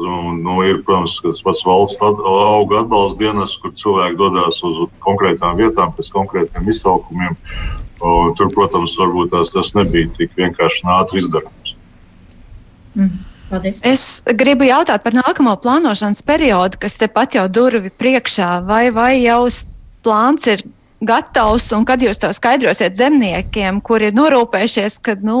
[0.00, 5.60] un, nu, ir, protams, tas pats valsts auga atbalsta dienas, kur cilvēki dodas uz konkrētām
[5.60, 7.36] vietām, pēc konkrētiem izsaukumiem.
[8.06, 11.76] Un, tur, protams, varbūt tās, tas nebija tik vienkārši un ātri izdarāms.
[12.96, 13.16] Mm.
[13.46, 13.78] Paldies.
[13.86, 14.02] Es
[14.34, 19.44] gribu jautāt par nākamo plānošanas periodu, kas tepat jau durvi priekšā, vai, vai jau
[20.02, 20.64] plāns ir
[21.04, 25.38] gatavs un kad jūs to skaidrosiet zemniekiem, kuri ir norūpējušies, ka nu,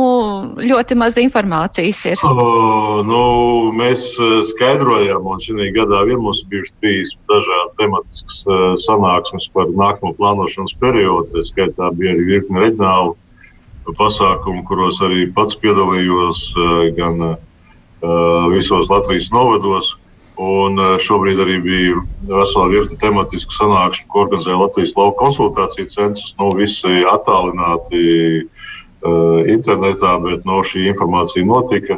[0.60, 2.24] ļoti maz informācijas ir?
[2.28, 3.22] O, nu,
[3.76, 9.48] mēs e, skaidrojam, un šī gadā vien mums ir bijušas trīs dažādas tematiskas uh, sanāksmes
[9.54, 11.30] par nākamo plānošanas periodu.
[11.32, 13.16] Tā skaitā bija arī virkni reģionālu
[13.96, 17.36] pasākumu, kuros arī pats piedalījos uh, gan
[18.52, 19.94] visos Latvijas novados.
[20.36, 26.34] Un eh, šobrīd arī bija vesela virkne tematisku sanāksmu, ko organizēja Latvijas lauka konsultāciju centrs.
[26.36, 28.02] Nu, visi attālināti
[28.44, 31.96] uh, internetā, bet no šī informācija notika.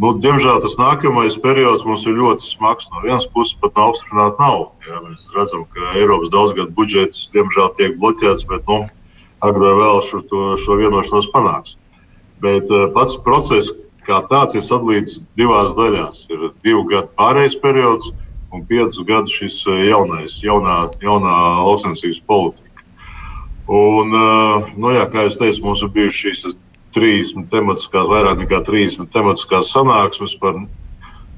[0.00, 2.88] Nu, diemžēl tas nākamais periods mums ir ļoti smags.
[2.94, 4.70] No vienas puses, pat nav apstiprināta nauda.
[4.88, 8.86] Jā, mēs redzam, ka Eiropas daudzgadu budžets diemžēl tiek bloķēts, bet nu,
[9.44, 11.76] agrāk vēl šo, to, šo vienošanos panāks.
[12.40, 13.74] Bet uh, pats process,
[14.08, 16.24] kā tāds ir sadalīts divās daļās.
[16.32, 18.10] Ir divu gadu pārējais periods
[18.54, 21.36] un piecu gadu šis eh, jaunais, jaunā, jaunā
[21.66, 22.86] lauksensības politika.
[23.68, 26.58] Un, eh, nu, jā, kā jau teicu, mums ir bijušas šīs
[26.96, 30.56] trīs tematiskās, vairāk nekā trīs tematiskās sanāksmes par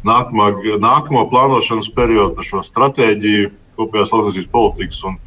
[0.06, 5.06] nākamā, nākamo plānošanas periodu, par šo stratēģiju, kopējās lauksensības politikas.
[5.10, 5.22] Un,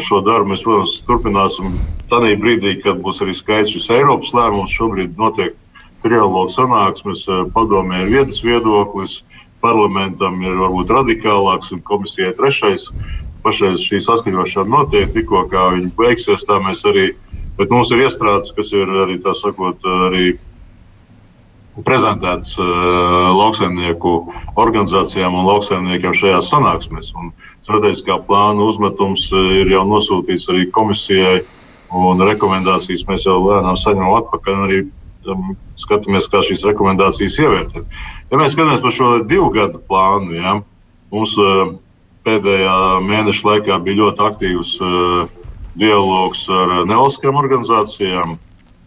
[0.00, 1.74] Šo darbu mēs, protams, turpināsim
[2.08, 4.72] tādā brīdī, kad būs arī skaidrs šis Eiropas lēmums.
[4.72, 5.58] Šobrīd notiek
[6.04, 9.22] trialogu sanāksmes eh, padomē ir viens viedoklis,
[9.64, 12.90] parlamentam ir varbūt radikālāks un komisijai trešais.
[13.44, 17.10] Pašreiz šī saskaņošana notiek, tikko kā viņi beigsies, tā mēs arī,
[17.58, 20.36] bet mums ir iestrādes, kas ir arī tā sakot, arī
[21.82, 22.66] prezentēts uh,
[23.34, 24.12] lauksaimnieku
[24.60, 27.10] organizācijām un lauksaimniekiem šajās sanāksmēs.
[27.64, 31.40] Strateģiskā plāna uzmetums eh, ir jau nosūtīts arī komisijai,
[31.94, 34.60] un rekomendācijas mēs jau lēnām saņemam atpakaļ.
[34.68, 34.80] Arī
[35.30, 37.98] um, skatāmies, kā šīs rekomendācijas ievērtēt.
[38.30, 40.58] Ja mēs skatāmies par šo divu gadu plānu, ja,
[41.12, 41.74] mums uh,
[42.24, 45.44] pēdējā mēneša laikā bija ļoti aktīvs uh,
[45.78, 48.38] dialogs ar nevalstiskām organizācijām.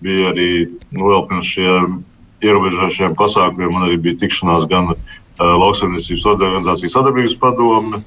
[0.03, 0.51] Bija arī
[0.93, 2.01] nu, vēl pirms šiem
[2.45, 4.97] ierobežošiem pasākumiem, man arī bija tikšanās gan uh,
[5.39, 8.03] lauksaimniecības organizācijas sadarbības padome,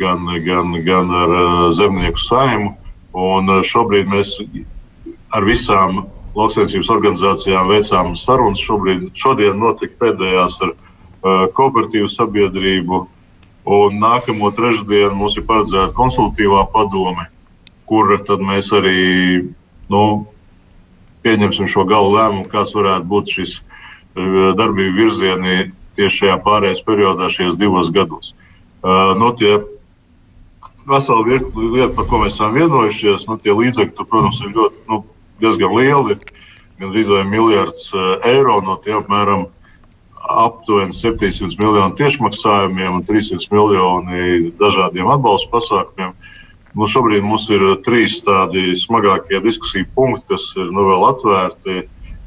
[0.00, 2.74] gan, gan, gan ar uh, zemnieku saimu.
[3.16, 4.36] Un uh, šobrīd mēs
[5.32, 6.04] ar visām
[6.36, 8.62] lauksaimniecības organizācijām veicām sarunas.
[8.64, 13.04] Šobrīd, šodien notika pēdējās ar uh, kooperatīvu sabiedrību.
[13.76, 17.26] Un nākamo trešdienu mums ir paredzēta konsultatīvā padome,
[17.88, 18.12] kur
[18.46, 19.46] mēs arī
[19.90, 20.02] nu,
[21.26, 27.32] pieņemsim šo galu lēmumu, kāds varētu būt šis uh, darbību virzieni tieši šajā pārējais periodā,
[27.32, 28.34] šajos divos gados.
[28.84, 29.56] Uh, nu, tie
[30.86, 34.82] vesela virkne lietu, par ko mēs esam vienojušies, nu, tie līdzekļi, protams, ir ļoti.
[34.90, 35.02] Nu,
[35.40, 36.18] diezgan lieli.
[36.76, 39.46] Gan arī miljards eh, eiro no tiem apmēram
[40.26, 46.12] aptuveni 700 miljonu tiešmaksājumiem un 300 miljoni dažādiem atbalsta pasākumiem.
[46.76, 51.86] Nu, šobrīd mums ir trīs tādi smagākie diskusiju punkti, kas ir nu, vēl atvērti.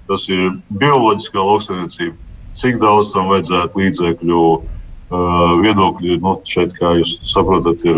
[0.09, 2.15] Tas ir bioloģiskā lauksaimniecība.
[2.57, 4.43] Cik daudz tam vajadzētu līdzekļu?
[5.09, 7.97] Uh, viedokļi nu, šeit, kā jūs saprotat, ir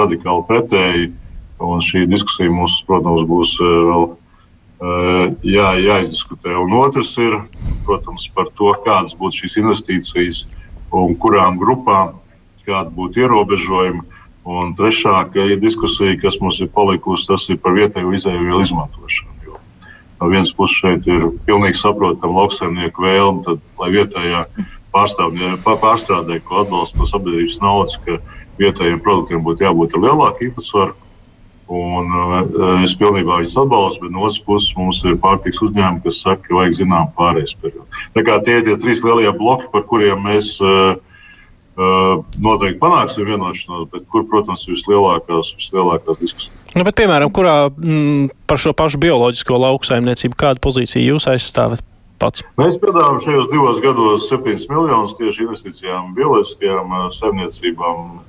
[0.00, 1.10] radikāli pretēji.
[1.62, 4.21] Un šī diskusija mums, protams, būs vēl Eh,
[5.46, 6.54] jā, jāizdiskutē.
[6.58, 7.38] Un otrs ir,
[7.86, 10.44] protams, par to, kādas būtu šīs investīcijas
[10.92, 12.18] un kurām grupām,
[12.66, 14.02] kāda būtu ierobežojumi.
[14.42, 19.30] Un trešā ir diskusija, kas mums ir palikusi, tas ir par vietējo izēvielu izmantošanu.
[19.46, 19.58] Jo
[20.20, 24.42] no vienas puses šeit ir pilnīgi saprotama lauksaimnieku vēlme, tad, lai vietējā
[24.92, 28.18] pārstrādē, ko atbalsta no sabiedrības naudas, ka
[28.58, 30.98] vietējiem produktiem būtu jābūt ar lielāku īpatsvaru
[31.72, 36.18] Un, uh, es pilnībā viņus atbalstu, bet no otras puses mums ir pārtiks uzņēmumi, kas
[36.20, 37.86] saka, ka vajag zinām pārējais periodu.
[38.12, 40.98] Tā kā tie ir tie trīs lielie bloki, par kuriem mēs uh,
[41.78, 46.58] uh, noteikti panāksim vienošanos, bet kur, protams, ir vislielākās, vislielākās diskusijas.
[46.74, 51.84] Nu, bet, piemēram, kurā m, par šo pašu bioloģisko lauksaimniecību, kādu pozīciju jūs aizstāvat?
[52.22, 52.44] Pats.
[52.60, 58.20] Mēs piedāvājam šajos divos gados 7 miljonus tieši investīcijām, bioloģiskajām saimniecībām,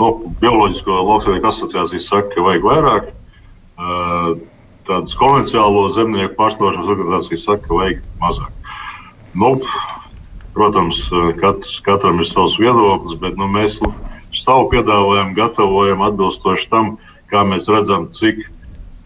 [0.00, 3.10] nu, bioloģisko lauksaimnieku asociācijas saka, ka vajag vairāk.
[4.88, 8.76] Tādas konvencionālo zemnieku pārstāvošanas organizācijas saka, ka vajag mazāk.
[9.38, 9.52] Nu,
[10.56, 11.04] protams,
[11.40, 13.78] katrs, katram ir savs viedoklis, bet nu, mēs
[14.34, 16.96] savu piedāvājumu gatavojam atbilstoši tam,
[17.30, 18.42] kā mēs redzam, cik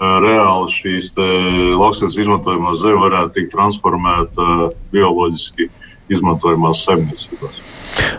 [0.01, 5.71] reāli šīs lauksaimniecības izmantojamās zemes varētu tikt transformēta bioloģiski
[6.13, 7.74] izmantojamās saimniecībās.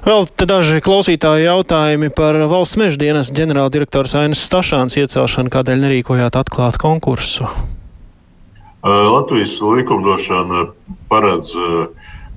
[0.05, 6.77] Vēl daži klausītāji jautājumi par valsts meža dienas ģenerāldirektors Ainas Stašāns iecelšanu, kādēļ nerīkojāt atklāt
[6.81, 7.49] konkursu?
[8.85, 10.67] Latvijas likumdošana
[11.09, 11.55] paredz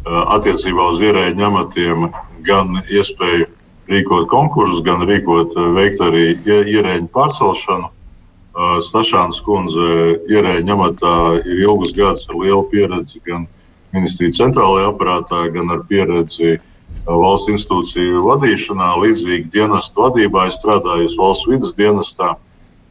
[0.08, 2.08] attiecībā uz ierēģu amatiem
[2.46, 3.50] gan iespēju
[3.88, 7.92] rīkot konkursus, gan rīkot, veikt arī ierēģu pārcelšanu.
[8.88, 11.12] Stašāns kundze ierēģu amatā
[11.44, 13.44] ir ilgus gadus ar lielu pieredzi gan
[13.92, 16.56] ministrija centrālajā aparātā, gan ar pieredzi
[17.08, 20.46] valsts institūciju vadīšanā, līdzīgi dienestu vadībā.
[20.48, 22.34] Es strādāju valsts vidas dienestā,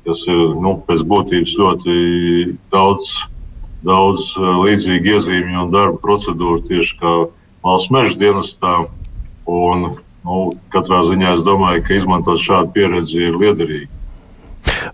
[0.08, 1.98] kas ir nu, pēc būtības ļoti
[2.74, 3.12] daudz,
[3.86, 7.14] daudz līdzīgu iezīmju un darba procedūru tieši kā
[7.66, 8.74] valsts meža dienestā.
[9.48, 9.86] Un,
[10.28, 10.40] nu,
[10.74, 13.97] katrā ziņā es domāju, ka izmantot šādu pieredzi ir liederīgi.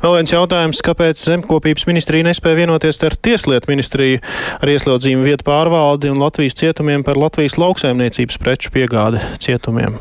[0.03, 4.19] Vēl viens jautājums, kāpēc zemkopības ministrija nespēja vienoties ar Tieslietu ministriju
[4.59, 9.99] ar ieslodzījumu vietu pārvaldi un Latvijas cietumiem par Latvijas lauksaimniecības preču piegādi cietumiem?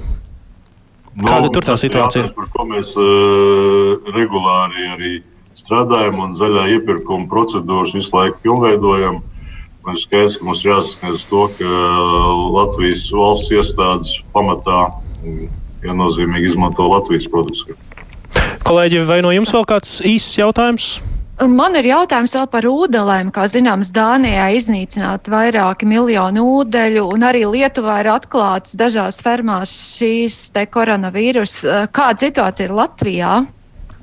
[1.13, 2.25] Nu, Kāda tur tā situācija?
[2.25, 5.13] Ir, par ko mēs uh, regulāri arī
[5.59, 9.21] strādājam un zaļā iepirkuma procedūras visu laiku pilnveidojam.
[9.83, 11.71] Ir skaidrs, ka mums jāsasniedz to, ka
[12.55, 14.85] Latvijas valsts iestādes pamatā
[15.83, 17.67] viennozīmīgi izmanto Latvijas produktus.
[18.73, 20.85] Kolēģi, vai no jums vēl kāds īsts jautājums?
[21.45, 23.29] Man ir jautājums vēl par ūdeņiem.
[23.37, 30.39] Kā zināms, Dānijā iznīcināt vairāki miljoni ūdeņu, un arī Lietuvā ir atklāts dažās fermās šīs
[30.73, 31.59] koronavīrus.
[31.93, 33.35] Kāda situācija ir Latvijā?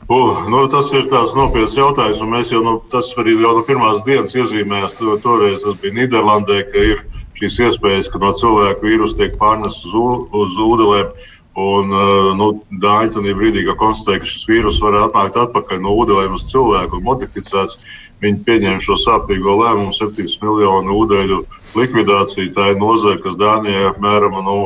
[0.05, 3.65] Uh, nu, tas ir tāds nopietns jautājums, un mēs jau, nu, tas arī jau no
[3.65, 4.99] pirmās dienas iezīmējās.
[5.25, 7.01] Toreiz tas bija Nīderlandē, ka ir
[7.41, 11.37] šīs iespējas, ka no cilvēka vīrusu tiek pārnests uz, uz ūdeņiem.
[11.57, 15.95] Un, eh, nu, Dāņi tajā brīdī, kad konstatēja, ka šis vīrus var atnākt atpakaļ no
[15.97, 17.79] ūdeņiem uz cilvēku un modificēts,
[18.21, 21.39] viņi pieņēma šo sāpīgo lēmumu, 7 miljonu ūdeņu
[21.75, 22.53] likvidāciju.
[22.53, 24.57] Tā ir nozara, kas Dānijai apmēram nu,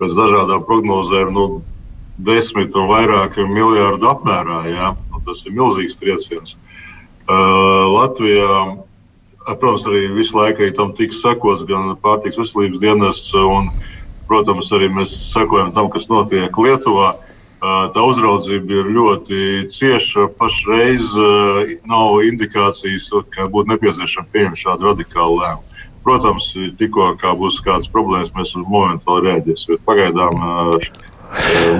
[0.00, 1.46] pēc dažādām prognozēm nu,
[2.16, 4.60] desmit un vairāk miljārdu apmērā.
[4.70, 4.94] Ja?
[5.10, 6.56] Nu, tas ir milzīgs trieciens.
[7.26, 8.78] Uh, Latvijā,
[9.46, 13.34] protams, arī visu laiku tam tiks sekots gan pārtiks veselības dienests.
[13.34, 13.72] Un,
[14.26, 17.14] Protams, arī mēs sekojam tam, kas notiek Lietuvā.
[17.62, 19.38] Tā uzraudzība ir ļoti
[19.72, 20.26] cieša.
[20.38, 21.14] Pašreiz
[21.88, 25.82] nav indikācijas, ka būtu nepieciešama pieņemt šādu radikālu lēmumu.
[26.06, 29.80] Protams, tikko būs kādas problēmas, mēs momentāli reaģēsim.
[29.88, 30.38] Pagaidām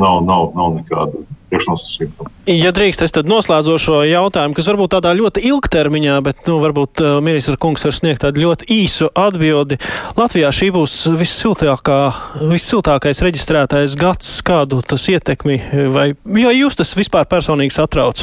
[0.00, 1.26] nav, nav, nav nekādu
[1.56, 2.28] priekšnosacījumu.
[2.52, 7.06] Ja drīkst, es tad noslēdzošo jautājumu, kas varbūt tādā ļoti ilgtermiņā, bet nu, varbūt uh,
[7.24, 9.76] ministra kungs var sniegt tādu ļoti īsu atbildi.
[10.18, 15.56] Latvijā šī būs vissiltākais reģistrētais gads, kādu tas ietekmi,
[15.94, 18.18] vai jo jūs tas vispār personīgi satrauc?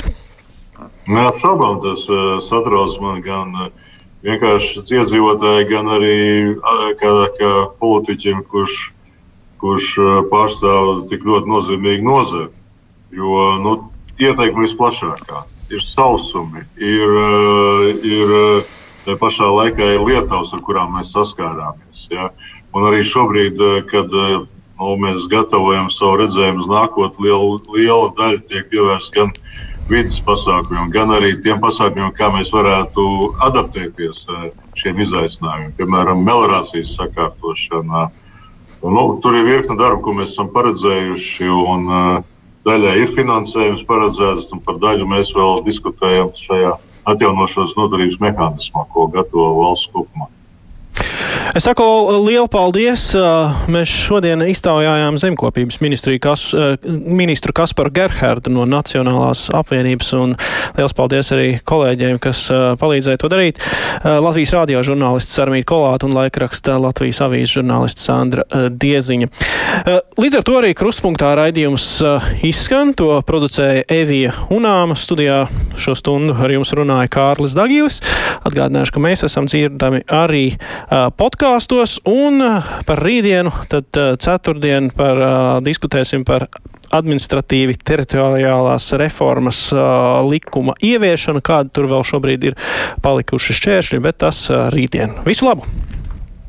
[1.09, 3.47] Neapšaubām tas uh, satrauc man gan.
[3.57, 3.61] Uh,
[4.23, 6.15] Vienkārši iedzīvotāji, gan arī
[6.95, 7.49] kā, kā
[7.81, 8.75] politiķim, kurš,
[9.59, 9.88] kurš
[10.31, 12.47] pārstāv tik ļoti nozīmīgu nozari.
[13.14, 13.74] Jo nu,
[14.18, 15.43] ieteikumi visplašākā
[15.74, 18.72] ir sausumi, ir, eh, ir eh,
[19.05, 22.07] tā pašā laikā ir lietavas, ar kurām mēs saskārāmies.
[22.11, 22.30] Ja?
[22.74, 28.41] Un arī šobrīd, eh, kad nu, mēs gatavojam savu redzējumu uz nākotnē, liela, liela daļa
[28.49, 29.32] tiek pievērsta gan
[29.88, 34.26] vidas pasākumiem, gan arī tiem pasākumiem, kā mēs varētu adaptēties
[34.76, 38.09] šiem izaicinājumiem, piemēram, melnācijas sakārtošanā.
[38.84, 41.47] Nu, tur ir virkne darbu, ko mēs esam paredzējuši.
[41.47, 42.32] Un, uh,
[42.68, 46.78] daļai ir finansējums paredzēts, un par daļu mēs vēl diskutējam šajā
[47.14, 50.30] atjaunošanas noturības mehānismā, ko gatavo valsts kopumā.
[51.53, 51.85] Es saku
[52.25, 53.11] lielu paldies.
[53.69, 55.79] Mēs šodien iztaujājām zemkopības
[56.23, 56.47] kas,
[56.89, 60.33] ministru Kasparu Gerhardu no Nacionālās apvienības, un
[60.79, 62.47] liels paldies arī kolēģiem, kas
[62.81, 63.61] palīdzēja to darīt.
[64.03, 69.29] Latvijas radio žurnālists Armīta Kolāta un laikraksta Latvijas avīzes žurnālists Sandra Dieziņa.
[70.17, 71.85] Līdz ar to arī krustpunktā raidījums
[72.49, 72.95] izskan.
[72.97, 74.97] To producēja Evija Unāma.
[74.97, 75.43] Studijā
[75.77, 78.01] šo stundu ar jums runāja Kārlis Dagīlis.
[78.43, 80.45] Atgādināšu, ka mēs esam dzirdami arī
[80.89, 82.43] podkāstos un
[82.88, 85.21] par rītdienu, tad ceturtdien par,
[85.65, 86.47] diskutēsim par
[86.93, 89.65] administratīvi teritoriālās reformas
[90.29, 92.59] likuma ieviešanu, kāda tur vēl šobrīd ir
[93.05, 95.17] palikuši šķēršļi, bet tas rītdien.
[95.25, 95.69] Visu labu!